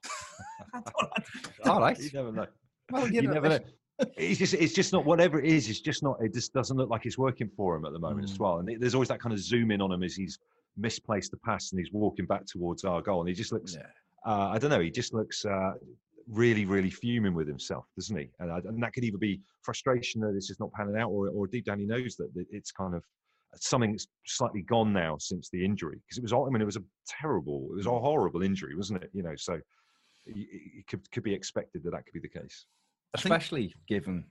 [1.66, 1.98] All right.
[2.00, 2.46] You never know.
[2.92, 3.60] Well, You never know.
[4.18, 5.70] It's just, it's just not whatever it is.
[5.70, 6.18] It's just not.
[6.22, 8.40] It just doesn't look like it's working for him at the moment as Mm.
[8.40, 8.58] well.
[8.58, 10.40] And it- there's always that kind of zoom in on him as he's
[10.76, 13.76] misplaced the pass and he's walking back towards our goal, and he just looks.
[13.76, 13.86] Yeah.
[14.26, 14.80] Uh, I don't know.
[14.80, 15.74] He just looks uh,
[16.28, 18.30] really, really fuming with himself, doesn't he?
[18.40, 21.30] And, I, and that could either be frustration that it's just not panning out, or,
[21.30, 23.04] or deep down he knows that that it's kind of
[23.56, 26.02] something that's slightly gone now since the injury.
[26.06, 28.76] Because it was, all- I mean, it was a terrible, it was a horrible injury,
[28.76, 29.10] wasn't it?
[29.14, 29.54] You know, so
[30.26, 32.66] it, it could could be expected that that could be the case.
[33.16, 34.26] think- Especially given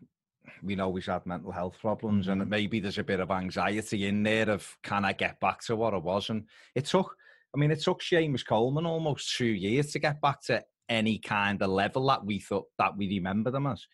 [0.63, 2.51] we know he's had mental health problems and mm-hmm.
[2.51, 5.95] maybe there's a bit of anxiety in there of can I get back to what
[5.95, 6.31] I was?
[6.31, 7.15] And it took,
[7.55, 11.63] I mean, it took Seamus Coleman almost two years to get back to any kind
[11.63, 13.87] of level that we thought that we remember them as.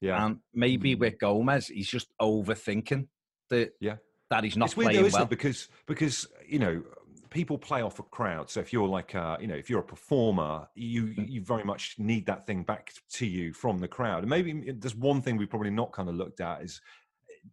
[0.00, 0.24] Yeah.
[0.24, 1.00] And maybe Mm.
[1.00, 3.08] with Gomes, he's just overthinking
[3.50, 3.96] the, Yeah.
[4.30, 5.26] that he's not it's weird playing though, well.
[5.26, 6.82] Because because you know
[7.30, 8.48] people play off a crowd.
[8.50, 11.28] So if you're like uh, you know if you're a performer, you Mm.
[11.28, 14.20] you very much need that thing back to you from the crowd.
[14.22, 16.80] And maybe there's one thing we've probably not kind of looked at is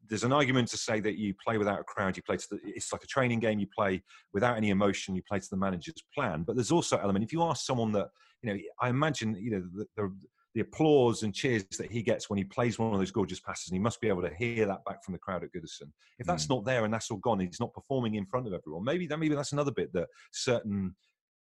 [0.09, 2.17] there's an argument to say that you play without a crowd.
[2.17, 3.59] You play to the, it's like a training game.
[3.59, 4.03] You play
[4.33, 5.15] without any emotion.
[5.15, 6.43] You play to the manager's plan.
[6.43, 7.23] But there's also element.
[7.23, 8.09] If you ask someone that
[8.43, 10.15] you know, I imagine you know the, the
[10.53, 13.69] the applause and cheers that he gets when he plays one of those gorgeous passes,
[13.69, 15.91] and he must be able to hear that back from the crowd at Goodison.
[16.19, 16.49] If that's mm.
[16.49, 18.83] not there and that's all gone, he's not performing in front of everyone.
[18.83, 20.95] Maybe that maybe that's another bit that certain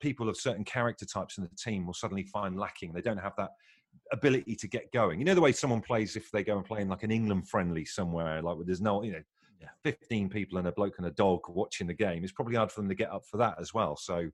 [0.01, 2.93] people of certain character types in the team will suddenly find lacking.
[2.93, 3.51] They don't have that
[4.13, 5.19] ability to get going.
[5.19, 7.49] You know the way someone plays if they go and play in like an England
[7.49, 9.23] friendly somewhere, like where there's no, you know,
[9.85, 12.23] 15 people and a bloke and a dog watching the game.
[12.23, 13.97] It's probably hard for them to get up for that as well.
[13.97, 14.31] So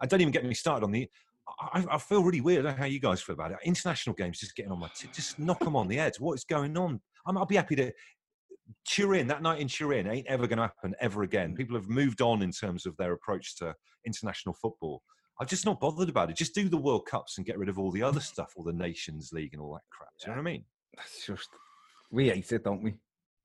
[0.00, 1.08] I don't even get me started on the.
[1.48, 2.60] I, I feel really weird.
[2.60, 3.58] I don't know how you guys feel about it.
[3.64, 4.90] International games just getting on my.
[4.96, 6.14] T- just knock them on the head.
[6.18, 7.00] What is going on?
[7.26, 7.92] I'm, I'll be happy to.
[8.84, 11.52] Turin, that night in Turin ain't ever going to happen ever again.
[11.52, 11.56] Mm.
[11.56, 15.02] People have moved on in terms of their approach to international football.
[15.40, 16.36] I'm just not bothered about it.
[16.36, 18.72] Just do the World Cups and get rid of all the other stuff, all the
[18.72, 20.10] Nations League and all that crap.
[20.18, 20.64] Do you know what I mean?
[20.94, 21.48] It's just,
[22.10, 22.94] we hate it, don't we?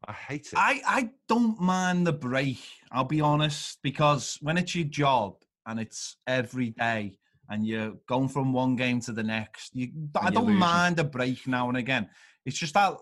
[0.08, 0.54] I hate it.
[0.56, 2.60] I, I don't mind the break,
[2.92, 5.36] I'll be honest, because when it's your job
[5.68, 7.18] and it's every day
[7.52, 10.60] and you're going from one game to the next, you, I don't losing.
[10.60, 12.10] mind a break now and again.
[12.46, 12.96] It's just that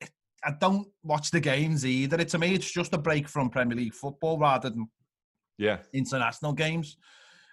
[0.00, 2.18] it- I don't watch the games either.
[2.20, 4.88] It, to me, it's just a break from Premier League football rather than
[5.58, 5.78] yeah.
[5.92, 6.96] international games.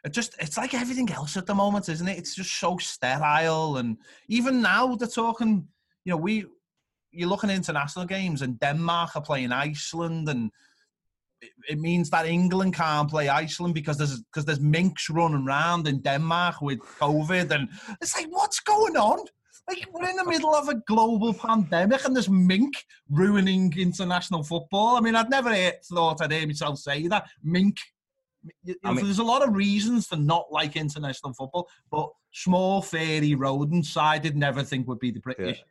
[0.05, 2.19] It just it's like everything else at the moment, isn't it?
[2.19, 3.97] It's just so sterile, and
[4.29, 5.67] even now they're talking.
[6.05, 6.45] You know, we
[7.11, 10.51] you look at international games, and Denmark are playing Iceland, and
[11.69, 15.99] it, means that England can't play Iceland because there's because there's minks running around in
[15.99, 17.69] Denmark with COVID, and
[18.01, 19.19] it's like what's going on?
[19.67, 22.73] Like we're in the middle of a global pandemic and there's mink
[23.09, 24.95] ruining international football.
[24.95, 25.53] I mean, I'd never
[25.91, 27.27] thought I'd hear myself say that.
[27.43, 27.77] Mink.
[28.63, 32.09] You know, I mean- there's a lot of reasons to not like international football, but
[32.31, 35.61] small fairy rodents I did never think would be the British.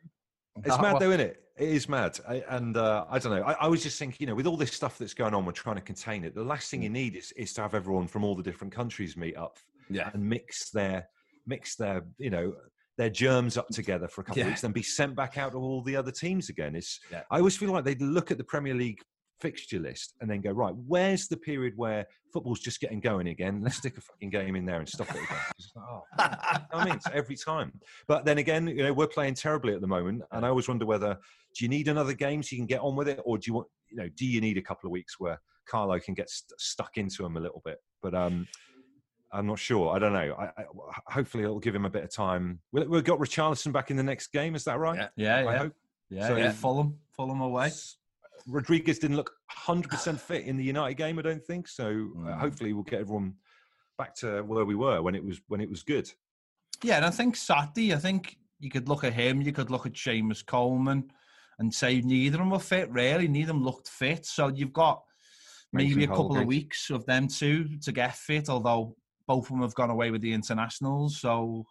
[0.63, 1.46] It's mad though, isn't it?
[1.57, 2.19] It is mad.
[2.27, 3.43] I, and uh, I don't know.
[3.43, 5.51] I, I was just thinking, you know, with all this stuff that's going on, we're
[5.53, 6.35] trying to contain it.
[6.35, 6.69] The last Mm.
[6.71, 9.57] thing you need is, is to have everyone from all the different countries meet up
[9.89, 10.09] Yeah.
[10.13, 11.07] and mix their
[11.47, 12.53] mix their you know
[12.97, 14.45] their germs up together for a couple Yeah.
[14.45, 16.75] of weeks, then be sent back out to all the other teams again.
[16.75, 17.23] It's Yeah.
[17.31, 19.01] I always feel like they'd look at the Premier League
[19.39, 23.61] fixture list and then go right, where's the period where football's just getting going again?
[23.63, 25.37] Let's stick a fucking game in there and stop it again.
[25.75, 26.03] Like, oh,
[26.73, 27.79] I mean, it's every time.
[28.07, 30.85] But then again, you know, we're playing terribly at the moment, and I always wonder
[30.85, 31.17] whether
[31.55, 33.53] do you need another game so you can get on with it, or do you
[33.53, 36.59] want, you know, do you need a couple of weeks where Carlo can get st-
[36.59, 37.77] stuck into them a little bit?
[38.01, 38.47] But um,
[39.31, 39.95] I'm not sure.
[39.95, 40.35] I don't know.
[40.39, 40.65] I, I,
[41.07, 42.59] hopefully, it'll give him a bit of time.
[42.71, 44.55] We- We've got Richarlison back in the next game.
[44.55, 44.97] Is that right?
[44.97, 45.07] Yeah.
[45.15, 45.73] Yeah, I yeah, hope.
[46.09, 46.27] yeah.
[46.27, 46.51] So- yeah.
[46.51, 47.71] Fulham, Fulham away.
[48.45, 51.17] Rodriguez didn't look 100% fit in the United game.
[51.19, 51.85] I don't think so.
[51.85, 52.39] Uh, Mm.
[52.39, 53.33] hopefully, we'll get everyone
[53.97, 56.11] back to where we were when it was when it was good.
[56.83, 59.85] Yeah, and I think Saturday, I think you could look at him, you could look
[59.85, 61.11] at Seamus Coleman
[61.59, 63.27] and say neither of them were fit, really.
[63.27, 64.25] Neither of them looked fit.
[64.27, 65.01] So you've got
[65.73, 68.95] maybe Mason a couple of weeks of them two to get fit, although
[69.27, 71.19] both of them have gone away with the internationals.
[71.19, 71.65] So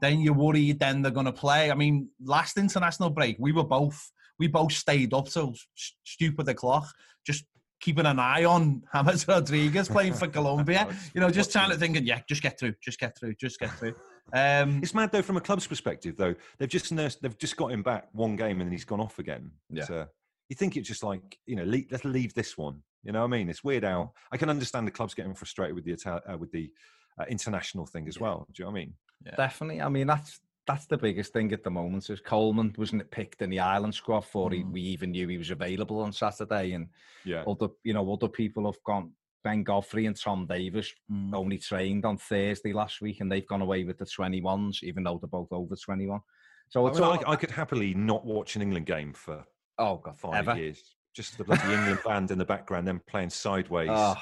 [0.00, 1.70] then you're worried then they're going to play.
[1.70, 4.10] I mean, last international break, we were both,
[4.40, 6.86] we both stayed up till s- stupid o'clock,
[7.24, 7.44] just
[7.80, 10.88] keeping an eye on James Rodriguez playing for Colombia.
[11.14, 13.70] You know, just trying to think, yeah, just get through, just get through, just get
[13.78, 13.94] through.
[14.32, 16.34] Um, It's mad though from a club's perspective though.
[16.58, 19.18] They've just nursed, they've just got him back one game and then he's gone off
[19.18, 19.50] again.
[19.70, 19.84] Yeah.
[19.84, 20.06] So
[20.48, 22.82] you think it's just like you know, leave, let's leave this one.
[23.02, 23.48] You know what I mean?
[23.48, 26.52] It's weird how I can understand the clubs getting frustrated with the Ital- uh, with
[26.52, 26.70] the
[27.18, 28.46] uh, international thing as well.
[28.52, 28.94] Do you know what I mean?
[29.36, 29.80] Definitely.
[29.82, 30.38] I mean, that's
[30.70, 32.08] that's the biggest thing at the moment.
[32.10, 34.72] Is Coleman wasn't it picked in the Ireland squad before he, Mm.
[34.72, 36.88] we even knew he was available on Saturday, and
[37.24, 37.44] Yeah.
[37.46, 39.12] other you know other people have gone.
[39.42, 41.34] Ben Godfrey and Tom Davies mm.
[41.34, 45.18] only trained on Thursday last week, and they've gone away with the 21s, even though
[45.18, 46.20] they're both over 21.
[46.68, 49.44] So I, mean, all, I, I could happily not watch an England game for
[49.78, 50.58] oh god, five ever.
[50.58, 50.94] years.
[51.14, 53.90] Just the bloody England band in the background, then playing sideways.
[53.90, 54.14] Oh,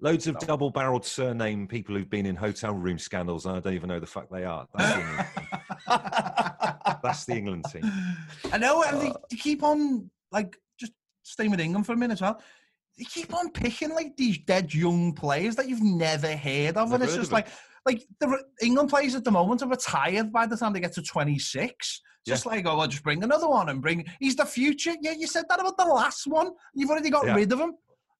[0.00, 0.40] Loads of no.
[0.46, 4.06] double-barreled surname people who've been in hotel room scandals, and I don't even know the
[4.06, 4.66] fuck they are.
[4.76, 5.56] That's the England team.
[7.02, 7.92] That's the England team.
[8.52, 11.96] I know, and Uh, they, they keep on like just staying with England for a
[11.96, 12.40] minute as well.
[12.98, 16.94] They keep on picking like these dead young players that you've never heard of, Never
[16.94, 17.48] and it's just like
[17.86, 21.02] like the England players at the moment are retired by the time they get to
[21.02, 22.00] twenty six.
[22.26, 22.34] Yeah.
[22.34, 24.04] Just like, oh, I'll just bring another one and bring.
[24.18, 24.94] He's the future.
[25.00, 26.50] Yeah, you said that about the last one.
[26.74, 27.34] You've already got Yeah.
[27.36, 27.74] rid of him.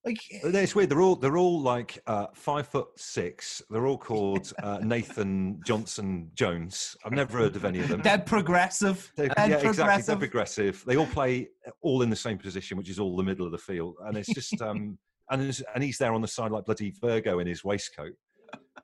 [0.06, 0.88] Like, It's weird.
[0.88, 3.60] They're all they're all like uh, five foot six.
[3.70, 6.96] They're all called uh, Nathan Johnson Jones.
[7.04, 8.02] I've never heard of any of them.
[8.02, 9.12] dead progressive.
[9.16, 9.64] They- dead yeah, exactly.
[9.64, 10.18] They're progressive.
[10.18, 10.84] progressive.
[10.86, 11.48] They all play
[11.82, 14.32] all in the same position, which is all the middle of the field, and it's
[14.32, 14.96] just um,
[15.30, 18.12] and it's, and he's there on the side like bloody Virgo in his waistcoat,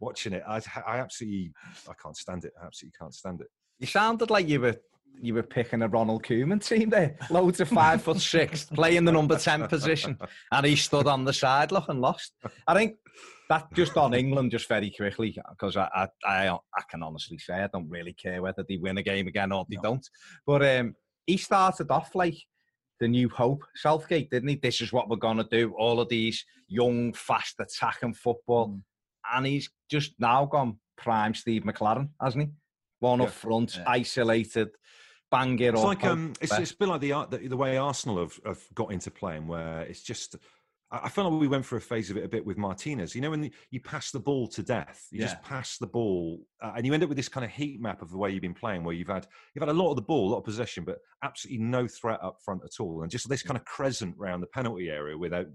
[0.00, 0.42] watching it.
[0.48, 1.52] I, I absolutely
[1.88, 2.52] I can't stand it.
[2.60, 3.46] I absolutely can't stand it.
[3.78, 4.76] you sounded like you were
[5.20, 7.16] you were picking a Ronald Koeman team there.
[7.30, 10.18] Loads of five foot six playing the number ten position,
[10.50, 12.32] and he stood on the side looking lost.
[12.66, 12.96] I think
[13.48, 17.54] that just on England, just very quickly, because I, I I I can honestly say
[17.54, 19.82] I don't really care whether they win a game again or they No.
[19.82, 20.08] don't.
[20.46, 20.94] But um,
[21.26, 22.36] he started off like
[23.00, 24.56] the new hope Southgate, didn't he?
[24.56, 25.72] This is what we're gonna do.
[25.78, 28.82] All of these young, fast attacking football, Mm.
[29.34, 32.50] and he's just now gone prime Steve McClaren, hasn't he?
[33.00, 33.26] One Yeah.
[33.26, 33.84] up front, Yeah.
[33.88, 34.68] isolated,
[35.32, 35.84] bang it It's up.
[35.84, 38.92] like um, it's, it's a bit like the, the the way Arsenal have, have got
[38.92, 40.36] into playing, where it's just.
[40.36, 43.14] I I feel like we went through a phase of it a bit with Martinez.
[43.14, 45.28] You know, when you pass the ball to death, you Yeah.
[45.28, 48.02] just pass the ball, uh, and you end up with this kind of heat map
[48.02, 50.02] of the way you've been playing, where you've had you've had a lot of the
[50.02, 53.26] ball, a lot of possession, but absolutely no threat up front at all, and just
[53.28, 55.46] this kind of crescent round the penalty area without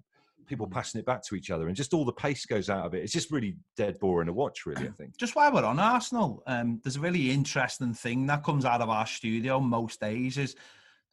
[0.47, 2.93] people passing it back to each other, and just all the pace goes out of
[2.93, 3.03] it.
[3.03, 4.87] It's just really dead boring to watch, really.
[4.87, 5.17] I think.
[5.17, 8.89] just while we're on Arsenal, um, there's a really interesting thing that comes out of
[8.89, 10.55] our studio most days is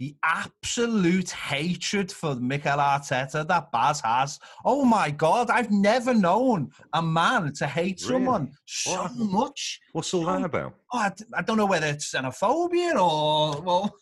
[0.01, 4.41] the absolute hatred for Mikel Arteta that Baz has.
[4.65, 8.15] Oh my God, I've never known a man to hate Really?
[8.25, 9.17] someone so What?
[9.17, 9.81] much.
[9.93, 10.75] What's all that about?
[10.93, 13.95] Oh, I, I don't know whether it's xenophobia or, well,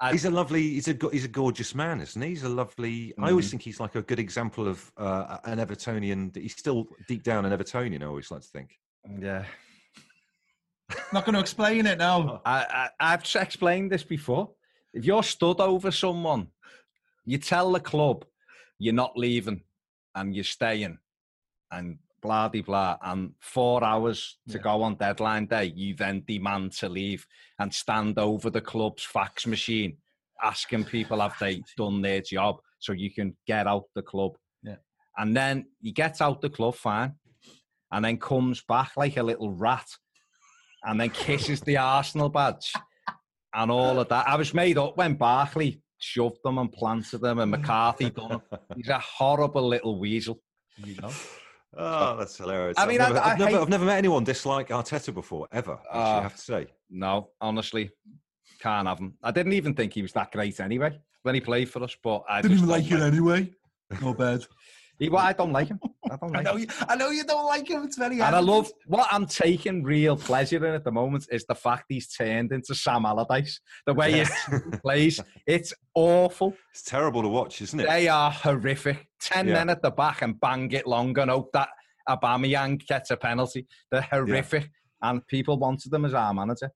[0.00, 2.48] I- he's a lovely he's a go- he's a gorgeous man isn't he he's a
[2.48, 3.50] lovely i always Mhm.
[3.50, 7.52] think he's like a good example of uh, an evertonian he's still deep down an
[7.58, 8.78] evertonian i always like to think
[9.20, 9.44] yeah.
[11.12, 12.40] not going to explain it now.
[12.44, 14.50] I, I, I've explained this before.
[14.94, 16.48] If you're stood over someone,
[17.26, 18.24] you tell the club
[18.78, 19.62] you're not leaving
[20.14, 20.98] and you're staying,
[21.70, 24.62] and blah de blah, and four hours to Yeah.
[24.62, 27.26] go on deadline day, you then demand to leave
[27.58, 29.96] and stand over the club's fax machine,
[30.42, 34.32] asking people have they done their job so you can get out the club.
[34.62, 34.76] Yeah.
[35.16, 37.14] And then he gets out the club fine,
[37.92, 39.88] and then comes back like a little rat,
[40.84, 42.72] and then kisses the Arsenal badge,
[43.54, 44.28] and all of that.
[44.28, 48.60] I was made up when Barkley shoved them and planted them, and McCarthy done it.
[48.76, 50.40] He's a horrible little weasel.
[50.76, 51.10] You know.
[51.78, 52.76] Oh, that's hilarious.
[52.78, 55.46] I I've mean, I, I I've, never, hate- I've never met anyone dislike Arteta before,
[55.52, 55.74] ever.
[55.74, 56.22] Actually, I Ah.
[56.22, 56.66] have to say.
[56.90, 57.90] No, honestly,
[58.60, 59.14] can't have him.
[59.22, 62.24] I didn't even think he was that great anyway when he played for us, but
[62.28, 63.50] I Didn't just even like it anyway.
[64.02, 64.44] No bad.
[64.98, 65.78] He, well, I don't like him.
[66.10, 66.60] I don't I know him.
[66.60, 66.66] you.
[66.88, 67.84] I know you don't like him.
[67.84, 68.20] It's very.
[68.20, 71.84] And I love what I'm taking real pleasure in at the moment is the fact
[71.88, 73.60] he's turned into Sam Allardyce.
[73.86, 74.24] The way he
[74.82, 76.54] plays, it's awful.
[76.72, 77.88] It's terrible to watch, isn't it?
[77.88, 79.06] They are horrific.
[79.20, 79.54] Ten Yeah.
[79.54, 81.68] men at the back and bang it long and hope that
[82.08, 83.66] Aubameyang gets a penalty.
[83.92, 84.70] They're horrific,
[85.02, 86.70] and people wanted them as our manager.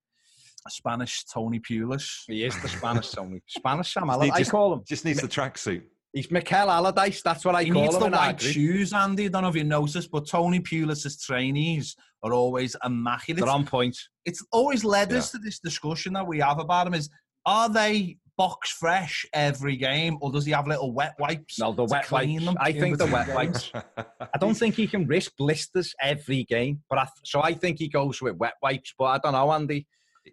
[0.69, 2.23] Spanish Tony Pulis.
[2.29, 3.41] He is the Spanish Tony.
[3.49, 4.49] Spanish Sam Just Allardyce.
[4.49, 4.83] I call him.
[4.87, 5.83] Just needs the tracksuit.
[6.13, 7.23] He's Mikel Allardyce.
[7.23, 8.01] That's what I He call needs him.
[8.01, 9.27] the our white shoes, Andy.
[9.27, 13.41] I don't know if you noticed, but Tony Pulis' trainees are always immaculate.
[13.45, 13.97] They're on point.
[14.27, 15.19] it's always led Yeah.
[15.19, 17.09] us to this discussion that we have about him: is
[17.47, 21.59] are they box fresh every game, or does he have little wet wipes?
[21.59, 22.45] No, the wet wipes.
[22.45, 23.73] them I think the wet games?
[23.73, 23.73] wipes.
[24.35, 27.89] I don't think he can risk blisters every game, but I, so I think he
[27.89, 28.93] goes with wet wipes.
[28.99, 29.87] But I don't know, Andy.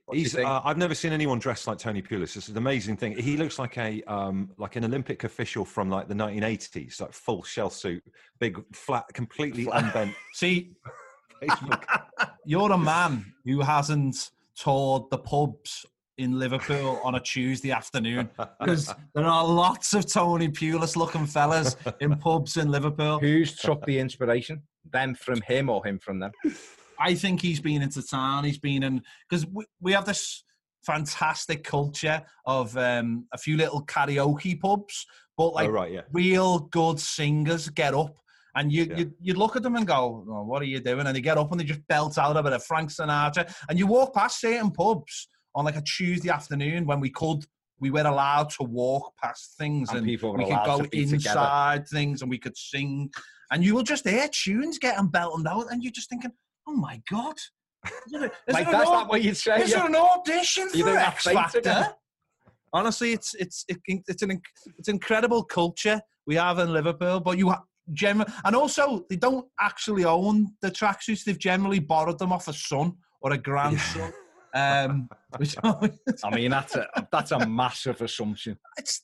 [0.06, 0.36] What He's.
[0.36, 2.36] Uh, I've never seen anyone dressed like Tony Pulis.
[2.36, 3.18] It's an amazing thing.
[3.18, 7.44] He looks like a um, like an Olympic official from like the 1980s, like full
[7.44, 8.04] shell suit,
[8.40, 10.14] big flat, completely unbent.
[10.34, 10.72] See,
[12.46, 15.86] you're a man who hasn't toured the pubs
[16.18, 21.78] in Liverpool on a Tuesday afternoon because there are lots of Tony Pulis looking fellas
[22.02, 23.20] in pubs in Liverpool.
[23.20, 24.62] Who's took the inspiration?
[24.92, 26.32] Them from him or him from them?
[27.00, 28.44] I think he's been into town.
[28.44, 30.44] He's been in because we, we have this
[30.86, 35.06] fantastic culture of um, a few little karaoke pubs,
[35.38, 36.02] but like oh right, yeah.
[36.12, 38.16] real good singers get up.
[38.56, 38.98] And you, Yeah.
[38.98, 41.38] you you look at them and go, oh, "What are you doing?" And they get
[41.38, 43.54] up and they just belt out a bit of Frank Sinatra.
[43.70, 47.46] And you walk past certain pubs on like a Tuesday afternoon when we could,
[47.80, 51.16] we were allowed to walk past things And and, we could go be together.
[51.16, 53.10] inside things and we could sing.
[53.52, 56.32] And you will just hear tunes getting belted out, and you're just thinking,
[56.70, 57.36] "Oh my god!"
[57.86, 59.62] Is there, is like that's an, not what you'd say.
[59.62, 59.78] is yeah.
[59.78, 61.84] there an audition You for think X that's fate again?
[61.84, 61.96] Factor?
[62.74, 64.42] Honestly, it's it's it, it's an
[64.78, 67.20] it's incredible culture we have in Liverpool.
[67.20, 71.24] But you ha- generally, and also they don't actually own the tracksuits.
[71.24, 74.14] They've generally borrowed them off a son or a grandson.
[74.54, 78.58] Um, which I mean, that's a that's a massive assumption.
[78.78, 79.04] it's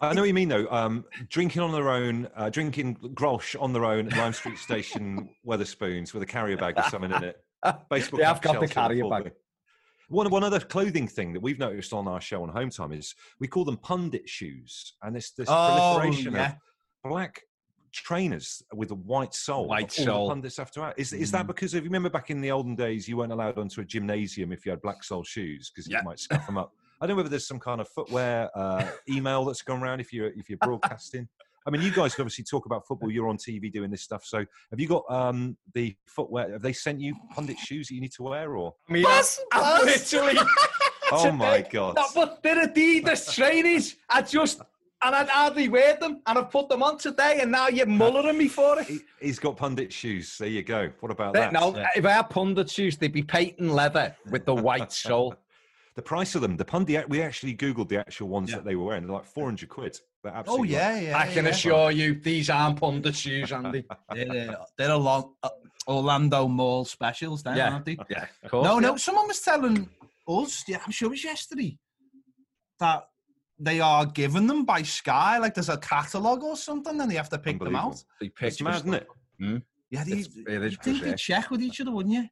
[0.00, 0.66] I know what you mean though.
[0.70, 5.28] Um, drinking on their own, uh, drinking Grolsch on their own at Lime Street Station,
[5.46, 7.36] Wetherspoons with a carrier bag with something in it.
[7.90, 9.32] They have got the carrier bag.
[10.08, 13.14] One one other clothing thing that we've noticed on our show on Home Time is
[13.40, 16.52] we call them pundit shoes, and it's this Oh, proliferation yeah.
[16.52, 17.42] of black
[17.92, 19.66] trainers with a white sole.
[19.66, 20.28] White sole.
[20.28, 20.94] pundits have to.
[20.96, 21.48] Is is that Mm.
[21.48, 24.52] because if you remember back in the olden days, you weren't allowed onto a gymnasium
[24.52, 25.98] if you had black sole shoes because Yeah.
[25.98, 26.72] you might scuff them up.
[27.00, 30.12] I don't know whether there's some kind of footwear uh, email that's gone around if
[30.12, 31.28] you're if you're broadcasting.
[31.66, 33.10] I mean, you guys obviously talk about football.
[33.10, 34.24] You're on TV doing this stuff.
[34.24, 36.50] So, have you got um, the footwear?
[36.52, 38.74] Have they sent you pundit shoes that you need to wear, or?
[38.88, 40.12] I mean, Buzz, I'm Buzz.
[40.12, 40.38] literally.
[41.10, 41.96] Oh my god!
[41.96, 43.96] No, but they're Adidas trainees.
[44.10, 44.60] I just
[45.02, 48.36] and I'd hardly wear them, and I've put them on today, and now you're mullering
[48.36, 48.86] me for it.
[48.86, 50.36] He, has got pundit shoes.
[50.38, 50.90] There you go.
[51.00, 51.52] What about They- that?
[51.54, 51.86] no, yeah.
[51.96, 55.34] if I had pundit shoes, they'd be patent leather with the white sole.
[55.98, 57.08] The price of them, the pundit.
[57.08, 58.58] We actually googled the actual ones Yeah.
[58.58, 59.08] that they were wearing.
[59.08, 59.98] They're like 400 quid.
[60.22, 61.18] They're oh absolutely yeah, yeah.
[61.18, 61.50] I can yeah.
[61.50, 63.84] assure you, these aren't pundit shoes, Andy.
[64.14, 65.48] They're, they're a long uh,
[65.88, 67.72] Orlando Mall specials, then, Yeah.
[67.72, 67.98] aren't they?
[68.08, 68.64] Yeah, of course.
[68.64, 68.80] No, yeah.
[68.90, 68.96] no.
[68.96, 69.88] Someone was telling
[70.28, 71.76] us, yeah, I'm sure it was yesterday,
[72.78, 73.02] that
[73.58, 75.38] they are given them by Sky.
[75.38, 77.94] Like there's a catalogue or something, and they have to pick them Unbelievable.
[77.94, 78.04] out.
[78.20, 79.08] The It's mad, isn't it?
[79.90, 82.28] Yeah, they, It's- it is you'd think they check with each other, wouldn't you?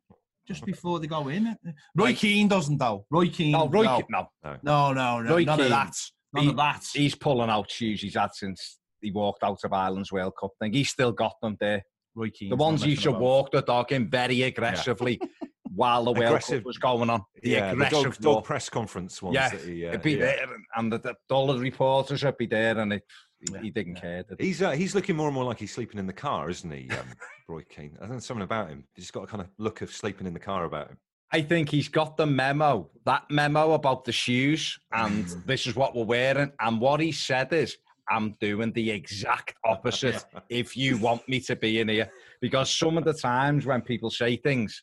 [0.46, 1.56] Just before they go in.
[1.96, 3.04] Roy Keane doesn't though.
[3.11, 3.52] Roy Keane.
[3.52, 4.28] No, Roy, no, Keane- no,
[4.62, 5.94] no, no, no Roy none Keane, of that.
[6.32, 6.85] None he- of that.
[6.92, 10.72] he's pulling out shoes he's had since he walked out of Ireland's World Cup thing.
[10.72, 11.82] He's still got them there.
[12.14, 12.50] Roy Keane.
[12.50, 15.20] The ones you should walk the dog in very aggressively
[15.74, 17.22] while the World Cup was going on.
[17.42, 19.35] The yeah, the dog, dog press conference ones.
[19.35, 20.18] Yeah, that he, uh, It'd be yeah.
[20.18, 23.02] there, and the, the, all the reporters would be there, and it,
[23.40, 24.01] he, Yeah, he didn't yeah.
[24.01, 24.22] care.
[24.25, 24.40] did?
[24.40, 26.89] He's uh, he's looking more and more like he's sleeping in the car, isn't he,
[26.91, 27.07] um,
[27.49, 27.97] Roy Keane?
[28.01, 28.84] I think something about him.
[28.95, 30.99] He's got a kind of look of sleeping in the car about him.
[31.32, 35.95] I think he's got the memo, that memo about the shoes, and this is what
[35.95, 36.53] we're wearing.
[36.61, 37.76] And what he said is,
[38.09, 42.09] I'm doing the exact opposite if you want me to be in here.
[42.41, 44.82] Because some of the times when people say things,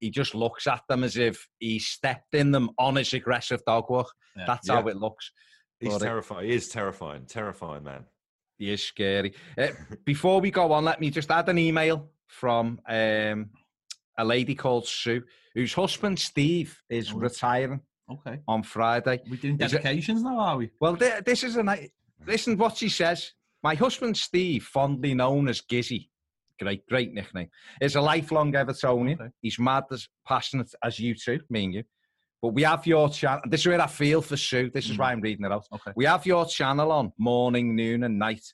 [0.00, 3.88] he just looks at them as if he stepped in them on his aggressive dog
[3.88, 4.10] walk.
[4.36, 4.44] Yeah.
[4.46, 4.74] That's Yeah.
[4.82, 5.30] how it looks.
[5.80, 6.48] He's But it- terrifying.
[6.48, 7.24] He is terrifying.
[7.26, 8.04] Terrifying man.
[8.58, 9.34] He is scary.
[9.56, 9.68] Uh,
[10.04, 13.50] before we go on, let me just add an email from um,
[14.18, 15.22] a lady called Sue,
[15.54, 17.18] whose husband Steve is Oh.
[17.18, 18.40] retiring Okay.
[18.48, 19.20] on Friday.
[19.30, 20.70] we're doing it- dedications now, are we?
[20.80, 21.92] Well, th- this is a night.
[22.26, 23.32] Listen, what she says.
[23.62, 26.08] My husband Steve, fondly known as Gizzy,
[26.60, 27.48] great, great nickname,
[27.80, 29.20] is a lifelong Evertonian.
[29.20, 29.30] Okay.
[29.42, 31.84] He's mad as passionate as you two, me and you.
[32.40, 33.42] But we have your channel.
[33.48, 34.70] This is where I feel for Sue.
[34.70, 34.98] This is Mm.
[34.98, 35.66] why I'm reading it out.
[35.72, 35.92] Okay.
[35.96, 38.44] We have your channel on morning, noon, and night.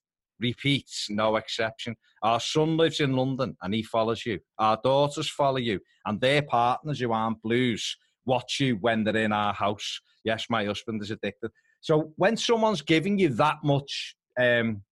[0.41, 1.95] Repeats, no exception.
[2.23, 4.41] Our son lives in London and he follows you.
[4.59, 9.33] Our daughters follow you, and their partners who aren't blues watch you when they're in
[9.33, 10.01] our house.
[10.25, 11.51] Yes, my husband is addicted.
[11.81, 14.83] So when someone's giving you that much um,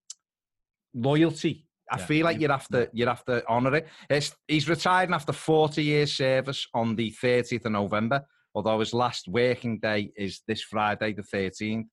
[0.95, 3.89] loyalty, I Yeah, feel like you- you'd have to you'd have to honour it.
[4.11, 8.25] It's, he's retiring after 40 years service on the 30th of November,
[8.55, 11.87] although his last working day is this Friday, the 13th.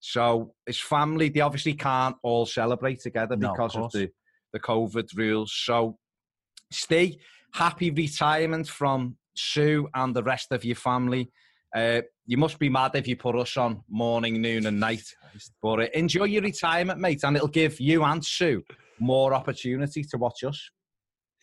[0.00, 3.92] So his family, they obviously can't all celebrate together No, of because of, course.
[3.94, 4.10] the,
[4.52, 5.52] the COVID rules.
[5.54, 5.98] So
[6.70, 7.18] stay
[7.52, 11.30] happy retirement from Sue and the rest of your family.
[11.74, 15.02] Uh, you must be mad if you put us on morning, noon, and night.
[15.60, 18.62] But uh, enjoy your retirement, mate, and it'll give you and Sue
[19.00, 20.70] more opportunity to watch us.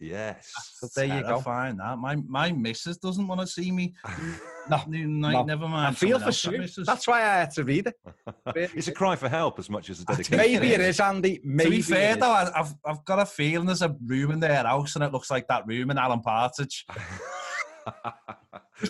[0.02, 0.52] Yes.
[0.80, 1.28] So there you go.
[1.28, 3.93] Terrifying, That my my missus doesn't want to see me.
[4.70, 5.43] No, no.
[5.43, 5.88] never mind.
[5.88, 6.52] I feel for sure.
[6.60, 7.95] that That's why I had to read it.
[8.76, 10.38] it's a cry for help as much as a dedication.
[10.38, 11.41] Maybe it is, Andy.
[11.43, 14.39] Maybe to be fair though, I- I've I've got a feeling there's a room in
[14.39, 16.86] their house and it looks like that room in Alan Partridge.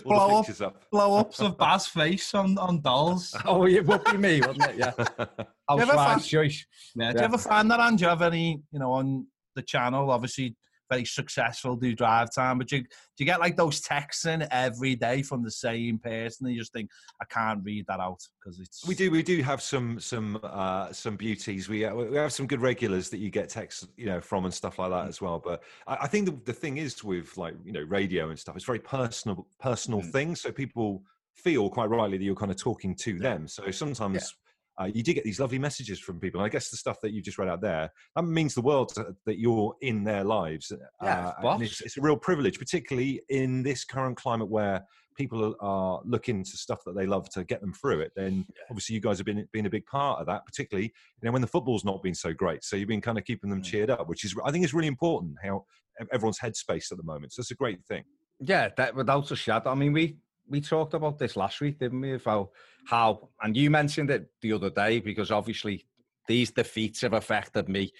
[0.04, 0.60] All blow up.
[0.60, 0.90] up.
[0.90, 3.34] Blow ups of Baz face on, on dolls.
[3.44, 4.76] Oh, it would be me, wouldn't it?
[4.78, 4.92] Yeah.
[4.98, 5.26] ever
[5.68, 6.66] Housewives' find- choice.
[6.94, 7.10] Yeah.
[7.12, 7.22] Do Yeah.
[7.22, 10.10] you ever find that, and do you have any, you know, on the channel?
[10.10, 10.56] Obviously,
[10.92, 12.88] very successful, do drive time, but you, do
[13.18, 16.46] you get like those texts in every day from the same person?
[16.46, 16.90] And you just think,
[17.20, 18.86] I can't read that out because it's.
[18.86, 19.10] We do.
[19.10, 21.68] We do have some some uh, some beauties.
[21.68, 24.54] We uh, we have some good regulars that you get texts, you know, from and
[24.54, 25.38] stuff like that as well.
[25.38, 28.56] But I, I think the, the thing is with like you know radio and stuff,
[28.56, 30.12] it's very personal personal Mm.
[30.12, 30.36] thing.
[30.36, 31.02] So people
[31.34, 33.48] feel quite rightly that you're kind of talking to them.
[33.48, 34.34] So sometimes.
[34.80, 36.40] Uh, you do get these lovely messages from people.
[36.40, 38.88] And I guess the stuff that you just read out there that means the world
[38.94, 40.72] to- that you're in their lives.
[41.02, 46.00] Yeah, uh, it's, it's a real privilege, particularly in this current climate where people are
[46.06, 48.12] looking to stuff that they love to get them through it.
[48.16, 51.32] Then obviously you guys have been been a big part of that, particularly you know
[51.32, 52.64] when the football's not been so great.
[52.64, 53.64] So you've been kind of keeping them Mm.
[53.64, 55.36] cheered up, which is I think is really important.
[55.42, 55.66] How
[56.12, 57.34] everyone's headspace at the moment.
[57.34, 58.04] So it's a great thing.
[58.40, 59.70] Yeah, that without a shadow.
[59.70, 60.16] I mean, we
[60.48, 62.14] we talked about this last week, didn't we?
[62.14, 62.50] About
[62.86, 65.86] how, and you mentioned it the other day because obviously
[66.28, 67.92] these defeats have affected me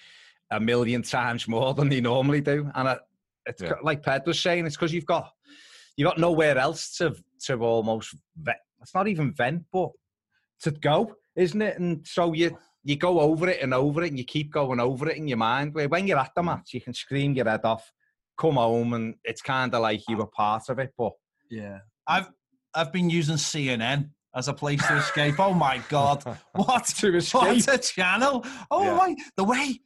[0.51, 2.97] a million times more than they normally do, and I,
[3.45, 3.73] it's Yeah.
[3.81, 5.31] like Ped was saying, it's because you've got
[5.95, 7.15] you have got nowhere else to
[7.45, 8.57] to almost vent.
[8.81, 9.91] It's not even vent, but
[10.61, 11.79] to go, isn't it?
[11.79, 15.09] And so you you go over it and over it, and you keep going over
[15.09, 15.73] it in your mind.
[15.73, 16.45] Where when you're at the mm.
[16.45, 17.91] match, you can scream your head off,
[18.37, 20.19] come home, and it's kind of like you ah.
[20.19, 20.93] were part of it.
[20.97, 21.13] But
[21.49, 21.79] Yeah.
[22.07, 22.29] I've
[22.75, 25.39] I've been using CNN as a place to escape.
[25.39, 26.23] Oh my god.
[26.53, 28.45] What to what a channel.
[28.71, 28.95] Oh Yeah.
[28.97, 29.79] my the way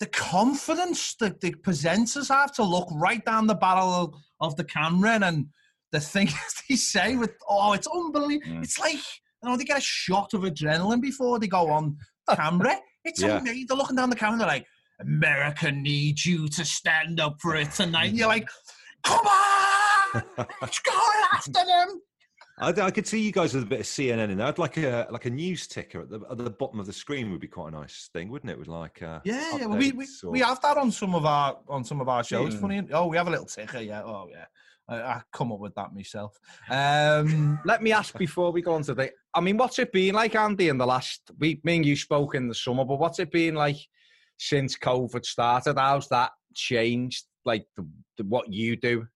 [0.00, 4.64] the confidence that the presenters have to look right down the barrel of, of the
[4.64, 5.46] camera and
[5.92, 6.32] the things
[6.68, 8.56] they say with oh it's unbelievable.
[8.56, 8.64] Mm.
[8.64, 11.96] It's like you know they get a shot of adrenaline before they go on
[12.34, 12.78] camera.
[13.04, 13.38] It's Yeah.
[13.38, 13.66] amazing.
[13.68, 14.66] They're looking down the camera, they're like,
[15.00, 18.10] America needs you to stand up for it tonight.
[18.10, 18.48] And you're like,
[19.04, 19.71] come on,
[20.60, 20.92] let's go
[21.32, 22.00] after them.
[22.58, 24.46] I, I could see you guys with a bit of CNN in there.
[24.46, 27.30] I'd like a like a news ticker at the at the bottom of the screen
[27.32, 28.58] would be quite a nice thing, wouldn't it?
[28.58, 29.66] With like uh, Yeah, yeah.
[29.66, 32.54] We, we, or- we have that on some of our on some of our shows.
[32.54, 32.60] Mm.
[32.60, 32.82] Funny.
[32.92, 33.80] Oh, we have a little ticker.
[33.80, 34.02] Yeah.
[34.02, 34.44] Oh, yeah.
[34.88, 36.38] I, I come up with that myself.
[36.70, 39.10] Um, let me ask before we go on to the.
[39.34, 41.64] I mean, what's it been like, Andy, in the last week?
[41.64, 43.78] Me and you spoke in the summer, but what's it been like
[44.38, 45.78] since COVID started?
[45.78, 47.24] How's that changed?
[47.44, 47.88] Like the,
[48.18, 49.08] the, what you do and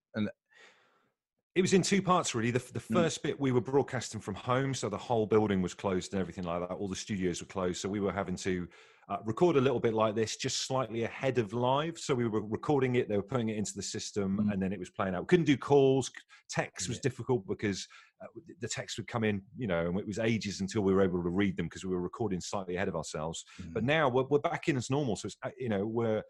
[1.56, 2.50] It was in two parts, really.
[2.50, 2.92] The, the Mm.
[2.92, 6.44] first bit, we were broadcasting from home, so the whole building was closed and everything
[6.44, 6.74] like that.
[6.74, 8.68] All the studios were closed, so we were having to
[9.08, 11.96] uh, record a little bit like this, just slightly ahead of live.
[11.98, 14.52] So we were recording it, they were putting it into the system, Mm.
[14.52, 15.22] and then it was playing out.
[15.22, 16.10] We couldn't do calls.
[16.50, 17.02] Text was Yeah.
[17.04, 17.88] difficult because
[18.22, 18.26] uh,
[18.60, 21.22] the text would come in, you know, and it was ages until we were able
[21.22, 23.46] to read them because we were recording slightly ahead of ourselves.
[23.72, 26.22] But now we're, we're back in as normal, so it's uh, you know we're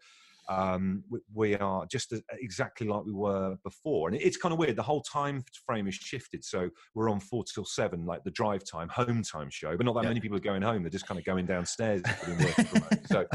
[0.49, 4.07] um, we, we are just as, exactly like we were before.
[4.09, 4.75] And it's kind of weird.
[4.75, 6.43] The whole time frame has shifted.
[6.43, 9.95] So we're on four till seven, like the drive time, home time show, but not
[9.95, 10.09] that Yeah.
[10.09, 10.83] many people are going home.
[10.83, 12.01] They're just kind of going downstairs.
[12.25, 12.99] doing work from home.
[13.05, 13.25] so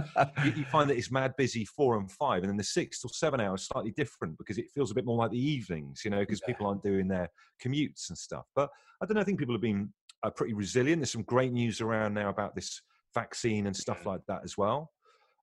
[0.45, 3.11] you, you find that it's mad busy four and five, and then the six till
[3.11, 6.21] seven hours slightly different because it feels a bit more like the evenings, you know,
[6.21, 7.29] because people aren't doing their
[7.63, 8.47] commutes and stuff.
[8.55, 8.71] But
[9.03, 9.21] I don't know.
[9.21, 9.93] I think people have been
[10.23, 11.01] uh, pretty resilient.
[11.01, 12.81] There's some great news around now about this
[13.15, 14.91] vaccine and stuff like that as well.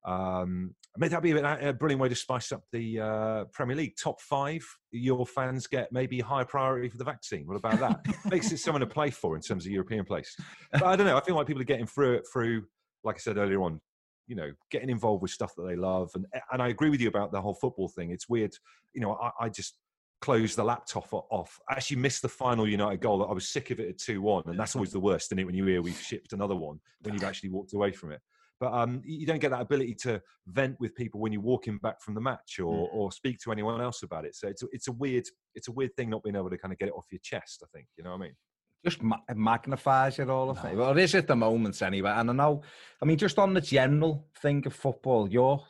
[0.04, 3.76] Um, I mean, that'd be a, a brilliant way to spice up the uh, Premier
[3.76, 3.94] League.
[4.02, 7.46] Top five, your fans get maybe higher priority for the vaccine.
[7.46, 8.30] What about that?
[8.30, 10.34] Makes it someone to play for in terms of European place.
[10.72, 11.16] But I don't know.
[11.16, 12.64] I feel like people are getting through it through,
[13.04, 13.80] like I said earlier on,
[14.26, 16.10] you know, getting involved with stuff that they love.
[16.14, 18.10] And and I agree with you about the whole football thing.
[18.10, 18.52] It's weird.
[18.92, 19.76] You know, I, I just
[20.20, 21.58] closed the laptop off.
[21.68, 23.26] I actually missed the final United goal.
[23.28, 24.44] I was sick of it at 2 1.
[24.46, 25.44] And that's always the worst, isn't it?
[25.44, 28.20] When you hear we've shipped another one, when you've actually walked away from it.
[28.60, 32.02] But um, you don't get that ability to vent with people when you're walking back
[32.02, 34.36] from the match or, or speak to anyone else about it.
[34.36, 36.70] So it's a, it's a weird it's a weird thing not being able to kind
[36.70, 37.64] of get it off your chest.
[37.64, 38.34] I think you know what I mean.
[38.84, 40.50] just ma- magnifies it all.
[40.50, 40.78] I think.
[40.78, 42.10] Well, it is at the moment anyway.
[42.14, 42.62] And I know,
[43.00, 45.64] I mean, just on the general thing of football, you're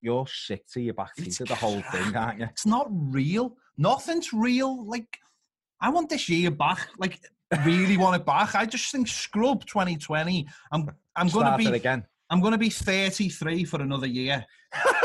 [0.00, 2.46] you're sick to your back teeth of the whole thing, aren't you?
[2.46, 3.56] It's not real.
[3.76, 4.86] Nothing's real.
[4.86, 5.18] Like,
[5.80, 6.88] I want this year back.
[6.98, 7.18] Like,
[7.64, 8.54] really want it back.
[8.54, 10.46] I just think scrub 2020.
[10.70, 12.04] I'm I'm gonna Start it be again.
[12.30, 14.44] I'm gonna be 33 for another year.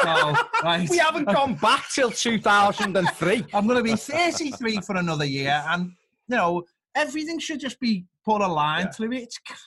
[0.02, 0.88] So, right.
[0.90, 3.46] We haven't gone back till 2003.
[3.54, 5.92] I'm going to be 33 for another year, and
[6.28, 6.64] you know
[6.96, 8.92] everything should just be put a line Yeah.
[8.92, 9.22] through it.
[9.24, 9.60] It's crap.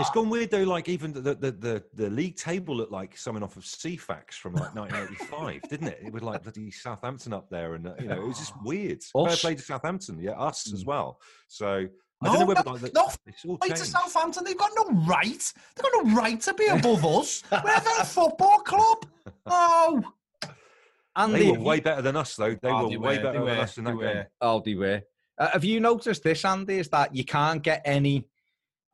[0.00, 0.64] It's gone weird though.
[0.64, 4.54] Like even the the, the the league table looked like something off of Ceefax from
[4.54, 5.98] like 1985, didn't it?
[6.06, 9.00] It was like bloody Southampton up there, and uh, you know it was just weird.
[9.04, 9.40] Fair Us.
[9.40, 10.86] play to Southampton, yeah, us as Mm.
[10.88, 11.20] well.
[11.46, 11.86] So
[12.22, 13.84] I No, don't know whether no, like, the, no, it's all Right to.
[13.84, 15.52] Southampton, they've got no right.
[15.74, 17.42] They've got no right to be above us.
[17.52, 17.58] We're
[18.00, 19.06] a football club.
[19.46, 20.02] Oh,
[21.14, 22.54] And They the, were way better than us, though.
[22.54, 24.14] They Oh, were they way were, better they than us in they that were.
[24.14, 24.24] game.
[24.40, 25.02] Oh, they were.
[25.38, 26.78] Uh, have you noticed this, Andy?
[26.78, 28.24] Is that you can't get any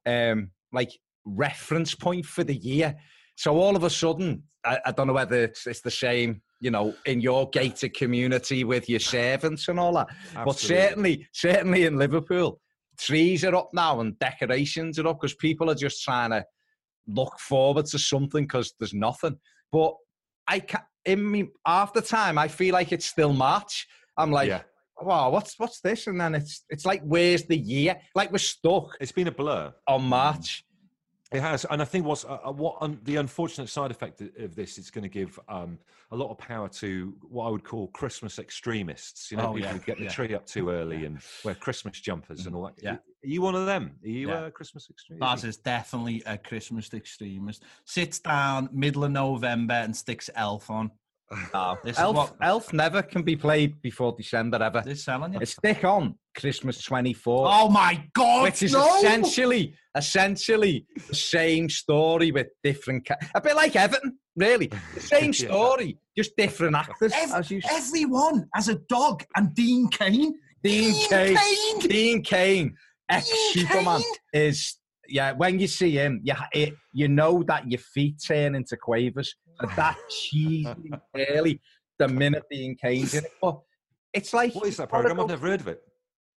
[0.04, 0.90] um like
[1.24, 2.96] reference point for the year.
[3.36, 6.70] So all of a sudden, I, I don't know whether it's, it's the same, you
[6.70, 10.08] know, in your gated community with your servants and all that.
[10.44, 12.60] But certainly, certainly in Liverpool,
[12.98, 16.44] trees are up now and decorations are up because people are just trying to
[17.06, 19.38] look forward to something because there's nothing.
[19.70, 19.94] But
[20.48, 21.48] I can in me
[21.94, 23.86] the time I feel like it's still March.
[24.16, 24.62] I'm like, yeah,
[25.00, 26.06] wow, what's what's this?
[26.06, 27.98] And then it's it's like, where's the year?
[28.14, 29.72] Like we're stuck it's been a blur.
[29.88, 30.64] on March.
[31.32, 34.30] It has, and I think what's uh, uh, what un, the unfortunate side effect of-
[34.38, 35.78] of this is going to give um,
[36.10, 39.30] a lot of power to what I would call Christmas extremists.
[39.30, 40.10] You know, Oh, people yeah, who get the yeah.
[40.10, 42.74] tree up too early and wear Christmas jumpers and all that.
[42.82, 42.92] Yeah.
[42.94, 43.92] Are you one of them?
[44.04, 44.46] Are you Yeah.
[44.46, 45.20] a Christmas extremist?
[45.20, 47.62] Baz is definitely a Christmas extremist.
[47.86, 50.90] Sits down middle of November and sticks Elf on.
[51.54, 51.78] No.
[51.82, 54.82] This is Elf, what- Elf never can be played before December ever.
[54.84, 55.38] They're selling you.
[55.40, 57.46] It's stick on Christmas 24.
[57.50, 58.44] Oh my God!
[58.44, 58.96] which is no!
[58.96, 64.68] essentially essentially the same story with different ca- a bit like Everton, really.
[64.94, 65.48] The same Yeah.
[65.48, 67.12] story, just different actors.
[67.14, 70.34] Ev- as you s- Everyone has a dog, and Dean Cain.
[70.62, 71.78] Dean Cain, Cain.
[71.80, 72.74] Dean Cain,
[73.10, 74.00] ex Superman,
[74.32, 74.76] is
[75.08, 75.32] yeah.
[75.32, 79.34] When you see him, you it, you know that your feet turn into quavers.
[79.60, 80.90] But that cheesy
[81.30, 81.60] early
[81.98, 83.32] the minute Dean Cain's in it.
[83.42, 83.60] But
[84.14, 85.20] it's like What is that program?
[85.20, 85.82] I've never heard of it.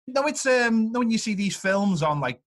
[0.07, 0.93] No, it's um.
[0.93, 2.41] When you see these films on like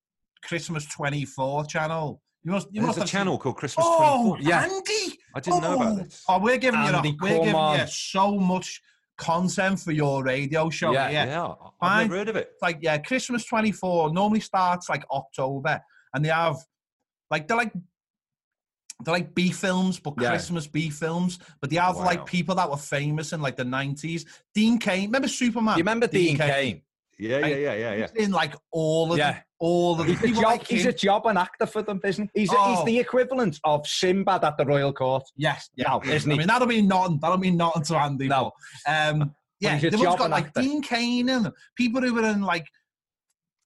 [0.43, 2.68] Christmas twenty four channel, you must.
[2.72, 4.49] You There's must a have seen- channel called Christmas Oh, 24.
[4.49, 4.64] Yeah.
[4.64, 5.20] Andy!
[5.34, 6.24] I didn't know about Oh, this.
[6.28, 6.88] Oh, we're giving you.
[6.88, 8.82] Andy, The, we're giving you so much
[9.18, 10.91] content for your radio show.
[10.91, 12.08] Yeah, Yeah, Yeah, I've Fine.
[12.08, 12.49] never heard of it.
[12.53, 15.80] It's like yeah, Christmas twenty four normally starts like October,
[16.14, 16.58] and they have
[17.32, 17.74] like they're like
[19.03, 20.30] they're like B films, but Yeah.
[20.30, 21.39] Christmas B films.
[21.62, 22.06] But they have Wow.
[22.06, 24.26] like people that were famous in like the nineties.
[24.53, 25.78] Dean Cain, remember Superman?
[25.78, 26.82] You remember Dean, Cain?
[27.18, 28.07] Yeah, yeah, yeah, yeah, yeah.
[28.16, 29.32] He's in like all of Yeah.
[29.34, 30.07] them, all of them.
[30.07, 32.41] He's a, job, like he's a job and actor for them, isn't he?
[32.41, 32.84] He's, he's Oh.
[32.86, 35.24] the equivalent of Sinbad at the Royal Court.
[35.38, 36.16] Yes, yeah, No, he is.
[36.24, 37.20] isn't I mean, that'll mean nothing.
[37.22, 38.28] That'll mean nothing to Andy.
[38.28, 38.51] No.
[38.86, 40.61] but, um, yeah, they've always got and like actor.
[40.61, 42.68] Dean Cain and people who were in like Like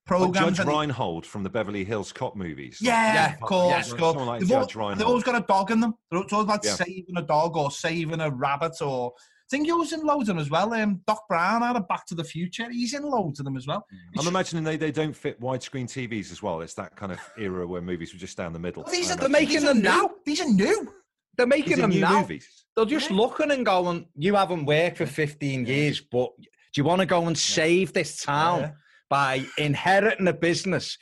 [0.05, 0.57] programs.
[0.57, 2.77] Judge and Reinhold from the Beverly Hills cop movies.
[2.81, 4.15] Yeah, Yeah, of course, yeah, course.
[4.17, 4.99] like they've, all, Judge Reinhold.
[4.99, 5.95] they've always got a dog in them.
[6.11, 6.73] They're always about Yeah.
[6.75, 9.13] saving a dog or saving a rabbit or.
[9.49, 10.71] I think he was in loads of them as well.
[10.75, 12.69] Um, Doc Brown out of Back to the Future.
[12.69, 13.83] He's in loads of them as well.
[14.15, 16.61] I'm imagining they, they don't fit widescreen TVs as well.
[16.61, 18.83] It's that kind of era where movies were just down the middle.
[18.83, 19.83] These I are they're making these them new.
[19.83, 20.11] now.
[20.23, 20.93] These are new.
[21.35, 22.21] They're Is making it them new now.
[22.21, 22.47] movies.
[22.75, 23.15] They're just Yeah.
[23.17, 26.45] looking and going, you haven't worked for 15 years, but do
[26.75, 28.71] you want to go and save this town Yeah.
[29.09, 30.95] by inheriting a business?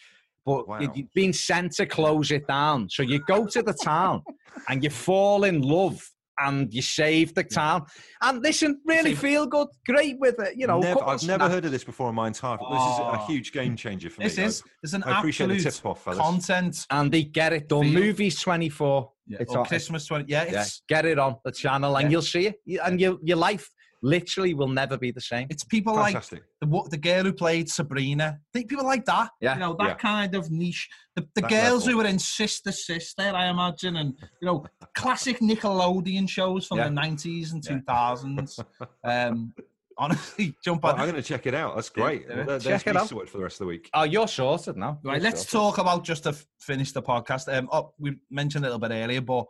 [0.46, 0.80] But Wow.
[0.80, 2.90] you- you've been sent to close it down.
[2.90, 4.22] So you go to the town
[4.70, 6.10] and you fall in love
[6.40, 7.86] and you saved the town.
[8.22, 10.58] And listen, really See- feel good, great with it.
[10.58, 11.54] You know, Never- I've never snaps.
[11.54, 12.58] heard of this before in my entire.
[12.58, 13.26] This is a Oh.
[13.28, 14.28] huge game changer for me.
[14.28, 16.20] This is there's an I appreciate the absolute tip off, fellas.
[16.20, 16.86] content.
[16.92, 17.84] Andy, get it done.
[17.84, 19.12] Feel- Movies 24.
[19.30, 20.32] Yeah, It's or on- Christmas twenty.
[20.32, 22.12] Yeah, Yeah, it's get it on the channel and Yeah.
[22.12, 22.56] you'll see it.
[22.66, 23.70] You- And your, your life
[24.04, 25.48] literally will never be the same.
[25.50, 28.40] it's people like the wo- the girl who played Sabrina.
[28.54, 29.30] think people like that.
[29.42, 29.56] Yeah.
[29.56, 29.94] you know that Yeah.
[29.96, 30.88] kind of niche.
[31.16, 31.92] The, the That girls level.
[31.92, 36.86] who were in Sister Sister, I imagine, and you know classic Nickelodeon shows from Yeah.
[36.86, 37.76] the nineties and Yeah.
[37.78, 38.60] two thousands.
[39.04, 39.54] Um,
[39.98, 41.00] honestly, jump Well, on.
[41.02, 41.76] I'm going to check it out.
[41.76, 42.28] That's great.
[42.28, 42.46] do Well, it.
[42.48, 43.10] there- Check there's it me out.
[43.10, 43.90] sorted for the rest of the week.
[43.94, 45.00] Oh, you're sorted now.
[45.04, 45.76] Right, You're let's sorted.
[45.76, 47.52] talk about just to finish the podcast.
[47.52, 49.46] Um, oh, we mentioned a little bit earlier, but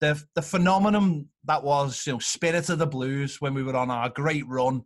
[0.00, 3.90] the the phenomenon that was, you know, Spirit of the Blues when we were on
[3.90, 4.82] our great run,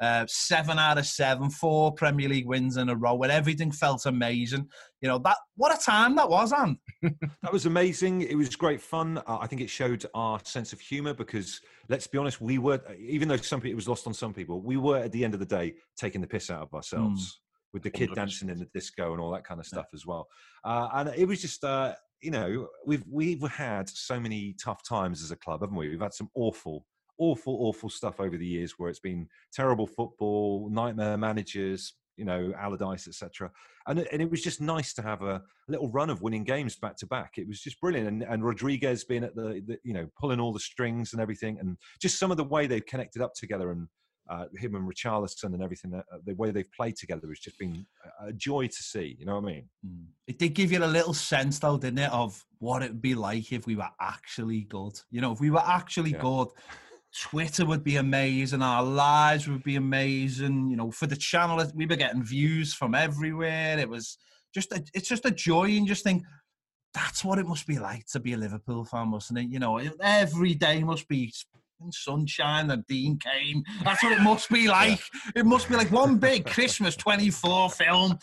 [0.00, 4.06] uh, seven out of seven, four Premier League wins in a row, and everything felt
[4.06, 4.68] amazing.
[5.00, 6.78] You know that what a time that was, Anne.
[7.42, 8.22] That was amazing.
[8.22, 9.18] It was great fun.
[9.18, 12.80] Uh, I think it showed our sense of humor because, let's be honest, we were,
[12.98, 15.32] even though some people, it was lost on some people, we were at the end
[15.32, 17.40] of the day taking the piss out of ourselves
[17.72, 18.14] with the kid 100%.
[18.14, 20.26] dancing in the disco and all that kind of stuff as well.
[20.64, 25.22] Uh, and it was just, uh, you know, we've we've had so many tough times
[25.22, 25.88] as a club, haven't we?
[25.88, 26.84] We've had some awful,
[27.18, 32.52] awful, awful stuff over the years where it's been terrible football, nightmare managers, you know,
[32.58, 33.50] Allardyce, etc.
[33.86, 36.96] And and it was just nice to have a little run of winning games back
[36.98, 37.34] to back.
[37.36, 40.52] It was just brilliant, and, and Rodriguez being at the, the, you know, pulling all
[40.52, 43.88] the strings and everything, and just some of the way they've connected up together, and
[44.28, 47.86] uh, him and Richarlison and everything, uh, the way they've played together has just been
[48.20, 49.16] a- joy to see.
[49.18, 49.68] You know what I mean?
[50.26, 53.14] It did give you a little sense, though, didn't it, of what it would be
[53.14, 55.00] like if we were actually good.
[55.10, 56.20] You know, if we were actually Yeah.
[56.20, 56.48] good,
[57.18, 58.62] Twitter would be amazing.
[58.62, 60.68] Our lives would be amazing.
[60.70, 63.78] You know, for the channel, we were getting views from everywhere.
[63.78, 64.18] It was
[64.54, 66.24] just, a, it's just a joy, and just think
[66.92, 69.48] that's what it must be like to be a Liverpool fan, mustn't it?
[69.48, 71.32] You know, every day must be
[71.90, 73.64] sunshine and Dean Cain.
[73.84, 75.00] That's what it must be like.
[75.34, 78.18] It must be like one big Christmas 24 film.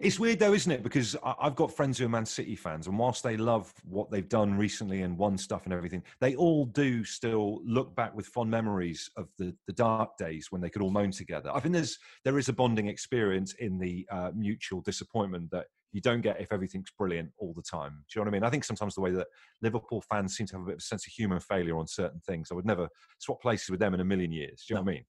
[0.00, 0.82] It's weird though, isn't it?
[0.82, 4.28] Because I've got friends who are Man City fans, and whilst they love what they've
[4.28, 8.50] done recently and won stuff and everything, they all do still look back with fond
[8.50, 11.50] memories of the, the dark days when they could all moan together.
[11.54, 16.00] I think there's there is a bonding experience in the uh, mutual disappointment that you
[16.00, 18.04] don't get if everything's brilliant all the time.
[18.10, 18.44] Do you know what I mean?
[18.44, 19.28] I think sometimes the way that
[19.62, 22.20] Liverpool fans seem to have a bit of a sense of human failure on certain
[22.26, 22.88] things, I would never
[23.20, 24.64] swap places with them in a million years.
[24.66, 25.04] Do you know what I mean?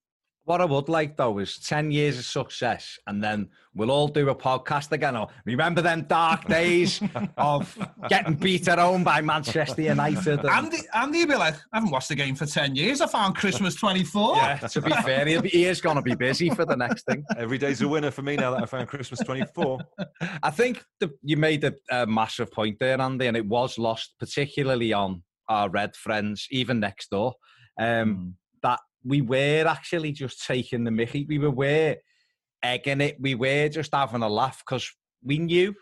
[0.45, 4.29] What I would like though is 10 years of success, and then we'll all do
[4.29, 5.15] a podcast again.
[5.15, 7.01] Oh, remember them dark days
[7.35, 7.75] of
[8.09, 10.39] getting beat at home by Manchester United?
[10.41, 13.01] and- Andy, Andy would be like, I haven't watched the game for 10 years.
[13.01, 14.35] I found Christmas 24.
[14.35, 17.05] yeah, to be fair, he'll be, he is going to be busy for the next
[17.05, 17.25] thing.
[17.37, 19.79] Every day's a winner for me now that I found Christmas 24.
[20.43, 24.13] I think the, you made a, a massive point there, Andy, and it was lost,
[24.19, 27.33] particularly on our red friends, even next door.
[27.79, 31.25] Um, that we were actually just taking the mickey.
[31.29, 31.97] We were, were
[32.63, 33.17] egging it.
[33.19, 34.91] We were just having a laugh because
[35.23, 35.75] we knew,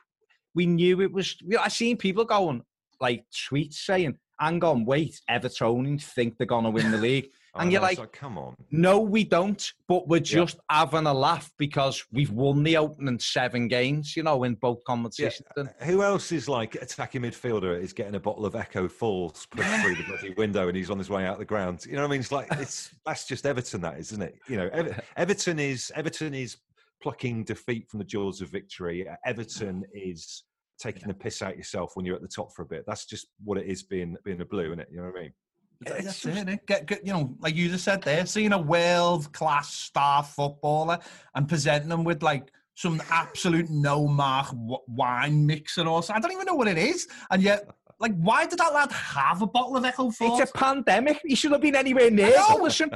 [0.54, 1.38] we knew it was.
[1.60, 2.64] I seen people going
[3.00, 7.70] like tweets saying, "Hang on, wait, Evertonians think they're gonna win the league." Oh, and
[7.70, 8.56] I you're know, it's like- come on.
[8.72, 9.64] No, we don't.
[9.88, 14.44] But we're just having a laugh because we've won the opening seven games, you know,
[14.44, 15.48] in both competitions.
[15.56, 19.70] Uh, who else is like attacking midfielder is getting a bottle of Echo Falls pushed
[19.84, 21.86] through the bloody window and he's on his way out the ground?
[21.86, 22.22] You know what I mean?
[22.22, 24.36] It's like it's that's just Everton, that is, isn't it?
[24.50, 26.58] You know, Ever- Everton is Everton is
[27.04, 29.06] plucking defeat from the jaws of victory.
[29.28, 30.44] Everton is
[30.80, 32.84] taking the piss out yourself when you're at the top for a bit.
[32.88, 34.90] That's just what it is being being a blue, isn't it?
[34.92, 35.34] You know what I mean?
[35.82, 36.54] That's it, innit?
[36.54, 36.58] Eh?
[36.68, 41.00] Get, get, you know, like you just said there, seeing a world class star footballer
[41.36, 44.48] and presenting them with like some absolute no mark
[44.88, 46.24] wine mixer or something.
[46.24, 47.08] I don't even know what it is.
[47.32, 47.68] And yet,
[48.04, 50.42] like, why did that lad have a bottle of Echo Falls?
[50.42, 51.22] It's a pandemic.
[51.26, 52.58] He should have been anywhere near know.
[52.58, 52.94] Goodison.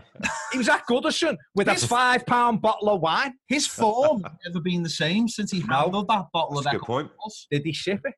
[0.52, 3.34] he was at Goodison with a five pound bottle of wine.
[3.48, 5.76] His form has never been the same since he No.
[5.76, 7.12] handled that bottle That's of a good Echo point.
[7.18, 7.48] Falls.
[7.50, 8.14] Did he ship it?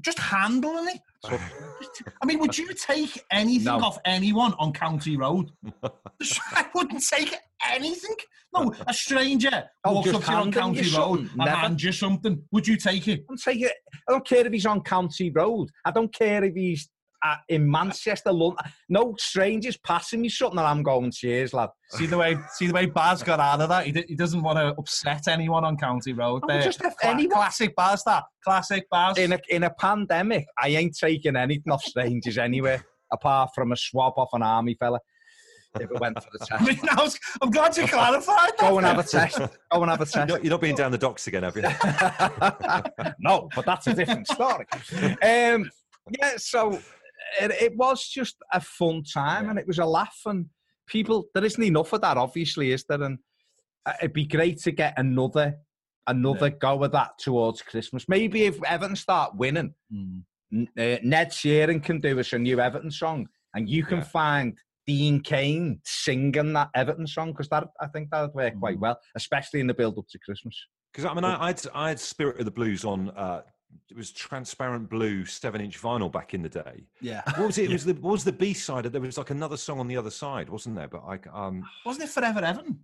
[0.00, 1.00] Just handling it.
[2.22, 3.80] I mean, would you take anything No.
[3.80, 5.50] off anyone on County Road?
[6.52, 7.34] I wouldn't take
[7.70, 8.16] anything.
[8.56, 11.92] No, a stranger Oh, walks up to you on County you Road and hands you
[11.92, 12.42] something.
[12.52, 13.24] Would you take it?
[13.28, 15.68] I'm saying, I don't care if he's on County Road.
[15.84, 16.88] I don't care if he's
[17.24, 18.58] at, in Manchester, London.
[18.88, 21.16] No strangers passing me something that I'm going, to.
[21.16, 21.70] cheers, lad.
[21.90, 23.86] See the way, see the way Baz got out of that.
[23.86, 26.42] He, d- he doesn't want to upset anyone on County Road.
[26.46, 28.02] No, just if Cla- anyone- classic Baz.
[28.04, 29.18] That classic Baz.
[29.18, 33.76] In a, in a pandemic, I ain't taking anything off strangers anywhere, apart from a
[33.76, 34.98] swab off an army fella.
[35.76, 36.68] If it went for the I test.
[36.68, 38.58] mean, I was, I'm glad you clarified that.
[38.60, 39.38] Go and have a test.
[39.38, 40.28] Go and have a You're test.
[40.28, 41.62] not, you're not being down the docks again, have you?
[43.18, 44.66] no, but that's a different story.
[45.22, 45.68] Um,
[46.20, 46.78] yeah, so
[47.40, 49.50] it, it was just a fun time, Yeah.
[49.50, 50.18] and it was a laugh.
[50.26, 50.46] And
[50.86, 53.02] people, there isn't enough of that, obviously, is there?
[53.02, 53.18] And
[53.86, 55.56] uh, it'd be great to get another
[56.06, 58.06] another go of that towards Christmas.
[58.08, 60.22] Maybe if Everton start winning, Mm.
[60.52, 64.04] Uh, Ed Sheeran can do us a new Everton song, and you can Yeah.
[64.04, 68.60] find Dean Cain singing that Everton song because that I think that would work Mm.
[68.60, 70.54] quite well, especially in the build up to Christmas.
[70.92, 73.10] Because I mean, I, I had I had Spirit of the Blues on.
[73.10, 73.42] Uh,
[73.90, 76.84] it was transparent blue seven inch vinyl back in the day.
[77.00, 77.22] Yeah.
[77.36, 77.64] What was it?
[77.70, 78.84] It was the what was the B side?
[78.84, 80.88] There was like another song on the other side, wasn't there?
[80.88, 82.78] But I um Wasn't it Forever Everton?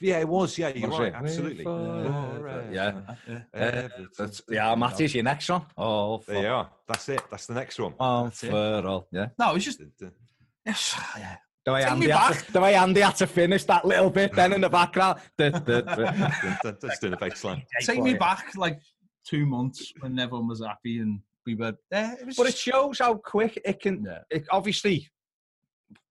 [0.00, 0.56] yeah, it was.
[0.56, 1.08] Yeah, you're Was right.
[1.08, 1.14] it?
[1.14, 1.64] Absolutely.
[1.64, 3.00] Forever, yeah.
[3.28, 3.40] Yeah.
[3.52, 4.08] Everton.
[4.16, 5.62] That's, yeah, Matty's your next one.
[5.76, 6.70] Oh, There you are.
[6.86, 7.20] That's it.
[7.30, 7.94] That's the next one.
[7.98, 8.50] Oh, That's it.
[8.50, 9.08] for all.
[9.10, 9.28] Yeah.
[9.38, 10.06] No, it's just D- d-
[10.64, 11.36] yes, yeah.
[11.64, 12.46] The way, Take Andy me had back.
[12.46, 15.18] to, the way Andy had to finish that little bit then in the background.
[15.38, 17.62] Just doing a bass line.
[17.82, 18.80] Take me back like
[19.28, 22.16] two months when everyone was happy and we were there.
[22.20, 24.04] It was But it shows how quick it can.
[24.04, 24.20] yeah.
[24.30, 25.08] It, obviously,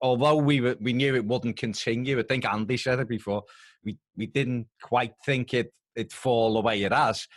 [0.01, 2.19] although we were, we knew it wouldn't continue.
[2.19, 3.43] I think Andy said it before.
[3.83, 7.27] We we didn't quite think it it'd fall the way it has.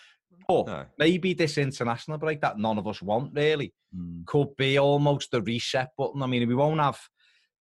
[0.48, 0.86] But No.
[0.98, 4.24] maybe this international break that none of us want really Mm.
[4.24, 6.22] could be almost a reset button.
[6.22, 7.00] I mean, we won't have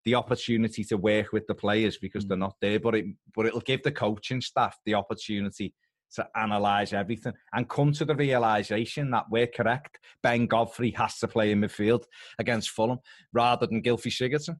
[0.05, 3.05] the opportunity to work with the players because they're not there, but it
[3.35, 5.73] but it'll give the coaching staff the opportunity
[6.15, 9.99] to analyze everything and come to the realization that we're correct.
[10.23, 12.03] Ben Godfrey has to play in midfield
[12.37, 12.99] against Fulham
[13.33, 14.57] rather than Gylfi Sigurdsson.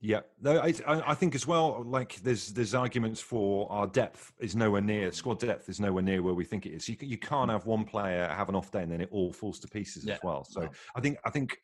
[0.00, 1.82] Yeah, no, I, I I think as well.
[1.84, 6.22] Like, there's there's arguments for our depth is nowhere near squad depth is nowhere near
[6.22, 6.88] where we think it is.
[6.88, 9.58] You you can't have one player have an off day and then it all falls
[9.58, 10.44] to pieces Yeah, as well.
[10.44, 10.68] So.
[10.94, 11.58] I think I think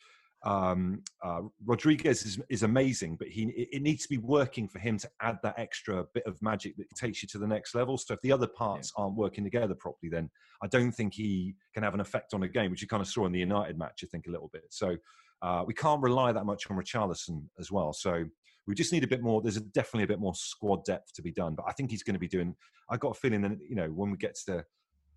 [0.45, 4.99] um, uh, Rodriguez is is amazing, but he it, needs to be working for him
[4.99, 7.97] to add that extra bit of magic that takes you to the next level.
[7.97, 10.31] So if the other parts aren't working together properly, then
[10.63, 13.09] I don't think he can have an effect on a game, which you kind of
[13.09, 14.01] saw in the United match.
[14.05, 14.65] I think a little bit.
[14.69, 14.97] So
[15.41, 17.95] uh, we can't rely that much on Richarlison as well.
[17.95, 18.25] So
[18.67, 19.41] we just need a bit more.
[19.41, 21.55] There's definitely a bit more squad depth to be done.
[21.55, 22.55] But I think he's going to be doing.
[22.91, 24.65] I got a feeling that you know when we get to the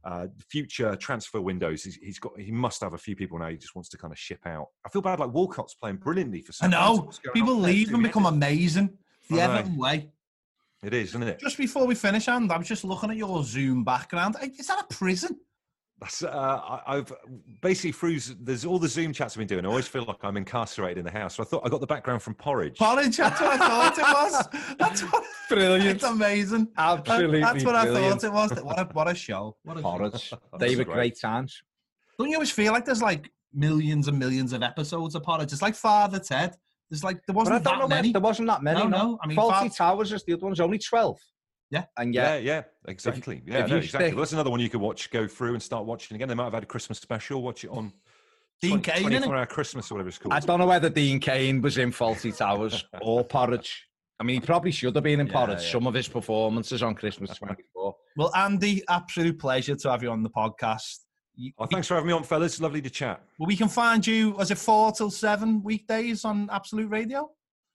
[0.03, 2.39] uh, future transfer windows, he's, he's got.
[2.39, 3.49] He must have a few people now.
[3.49, 4.67] He just wants to kind of ship out.
[4.85, 5.19] I feel bad.
[5.19, 6.53] Like Walcott's playing brilliantly for.
[6.61, 7.11] I know.
[7.33, 8.97] People leave and become amazing.
[9.29, 9.41] The.
[9.41, 10.09] Everton way.
[10.83, 11.39] It is, isn't it?
[11.39, 14.35] Just before we finish, and I was just looking at your Zoom background.
[14.41, 15.37] Is that a prison?
[15.99, 17.11] That's, uh, I, I've
[17.61, 18.19] basically through.
[18.39, 19.65] There's all the Zoom chats I've been doing.
[19.65, 21.35] I always feel like I'm incarcerated in the house.
[21.35, 22.77] So I thought I got the background from Porridge.
[22.77, 24.75] Porridge, that's what I thought it was.
[24.77, 25.85] That's what, Brilliant.
[25.87, 26.65] it's amazing.
[26.77, 27.41] That- Absolutely.
[27.41, 28.51] That's what I thought it was.
[28.63, 29.55] What a, what a show.
[29.63, 29.89] What a show.
[29.89, 30.11] Porridge.
[30.51, 30.93] That's They were great.
[30.95, 31.63] great times.
[32.19, 35.51] Don't you always feel like there's like millions and millions of episodes of Porridge?
[35.51, 36.55] It's like Father Ted.
[36.91, 37.87] There's like, there wasn't that know.
[37.87, 38.11] many.
[38.11, 38.81] There wasn't that many.
[38.83, 41.17] No, No, no, I mean, Fawlty Fa- Towers is the other one's only twelve.
[41.69, 41.85] Yeah.
[41.97, 43.41] And Yeah, yeah, yeah, exactly.
[43.45, 44.09] yeah, no, exactly.
[44.09, 46.27] stick- that's another one you could watch, go through, and start watching again.
[46.29, 47.41] They might have had a Christmas special.
[47.41, 47.91] Watch it on
[48.61, 50.33] Dean 20 Cain, 24 hour Christmas or whatever it's called.
[50.33, 53.83] I don't know whether Dean Cain was in Fawlty Towers or Porridge.
[54.19, 55.61] I mean, he probably should have been in Yeah, Porridge.
[55.61, 55.71] yeah.
[55.71, 57.95] Some of his performances on Christmas 24.
[58.15, 60.99] Well, Andy, absolute pleasure to have you on the podcast.
[61.59, 62.59] Oh, thanks for having me on, fellas.
[62.59, 63.21] Lovely to chat.
[63.37, 67.29] Well, we can find you, as it four till seven weekdays on Absolute Radio?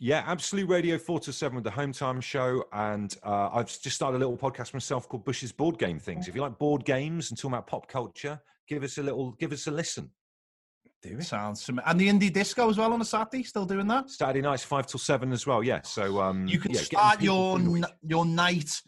[0.05, 2.64] Yeah, Absolute Radio 4 to 7 with the Home Time Show.
[2.72, 6.26] And uh, I've just started a little podcast myself called Bush's Board Game Things.
[6.26, 9.53] If you like board games and talking about pop culture, give us a little, give
[9.53, 10.11] us a listen.
[11.05, 11.22] Do we?
[11.22, 13.44] Sounds simi- and the indie disco as well on a Saturday.
[13.44, 14.11] Still doing that.
[14.11, 15.62] Saturday nights, 5 till 7 as well.
[15.62, 15.82] Yeah.
[15.82, 17.84] So um, You can yeah, start your through the week.
[17.84, 18.82] n- your night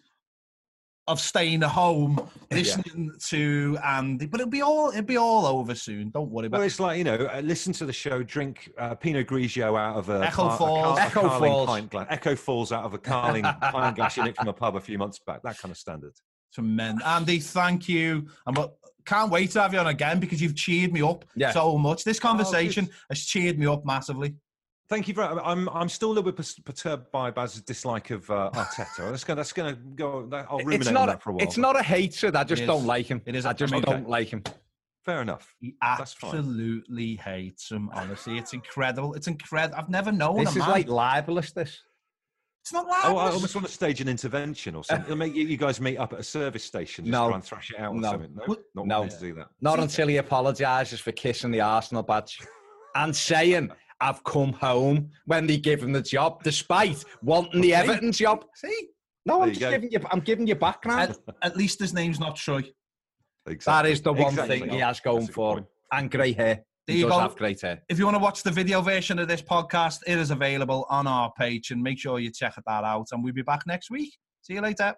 [1.06, 2.18] of staying at home
[2.50, 6.10] listening to Andy, but it'll be all it'll be all over soon.
[6.10, 6.68] Don't worry about Well, it.
[6.68, 10.08] it's like you know, uh, listen to the show, drink uh, Pinot Grigio out of
[10.08, 10.84] a, Echo car- a Falls.
[10.84, 11.66] car- a Echo Carling Falls.
[11.68, 12.06] pint glass.
[12.10, 14.96] Echo Falls out of a Carling pint glass you nicked from a pub a few
[14.98, 15.42] months back.
[15.42, 16.14] That kind of standard.
[16.58, 16.98] men.
[17.04, 18.26] Andy, thank you.
[18.46, 18.74] And but
[19.04, 21.50] can't wait to have you on again because you've cheered me up Yeah.
[21.50, 22.04] so much.
[22.04, 22.94] This conversation good.
[23.10, 24.36] has cheered me up massively.
[24.88, 25.28] Thank you very.
[25.42, 29.10] I'm I'm still a little bit perturbed by Baz's dislike of uh, Arteta.
[29.10, 30.28] That's gonna that's gonna go.
[30.50, 31.42] I'll ruminate It's on not, that for a while.
[31.42, 32.36] it's not a hatred.
[32.36, 32.66] I just is.
[32.66, 33.22] don't like him.
[33.24, 33.46] It is.
[33.46, 34.42] I just don't like him.
[35.04, 35.54] fair enough.
[35.60, 37.90] He absolutely hates him.
[37.94, 39.14] Honestly, it's incredible.
[39.14, 39.78] It's incredible.
[39.78, 40.70] I've never known This a is man.
[40.70, 41.80] like libelous, this.
[42.62, 43.04] it's not libelous.
[43.06, 45.16] Oh, I almost want to stage an intervention or something.
[45.16, 47.28] Make you, you guys meet up at a service station, just No.
[47.28, 48.10] try and thrash it out or No.
[48.12, 48.34] something.
[48.46, 49.08] No, not No.
[49.08, 49.48] to do that.
[49.60, 52.38] Not until he apologises for kissing the Arsenal badge
[52.94, 53.70] and saying,
[54.08, 57.82] I've come home when they give him the job, despite wanting the Okay.
[57.82, 58.44] Everton job.
[58.54, 58.88] See,
[59.26, 59.70] No, I'm just go.
[59.70, 61.10] giving you I'm giving you background.
[61.10, 62.62] at, at least his name's not Troy.
[63.46, 63.72] Exactly.
[63.90, 64.60] that is the one Exactly.
[64.60, 65.64] thing he has going That's for him.
[65.64, 65.66] point.
[65.92, 66.54] And grey hair.
[66.86, 67.20] There he you does go.
[67.20, 67.82] have great hair.
[67.88, 71.06] If you want to watch the video version of this podcast, it is available on
[71.06, 73.06] our page and make sure you check that out.
[73.12, 74.12] And we'll be back next week.
[74.42, 74.94] See you later.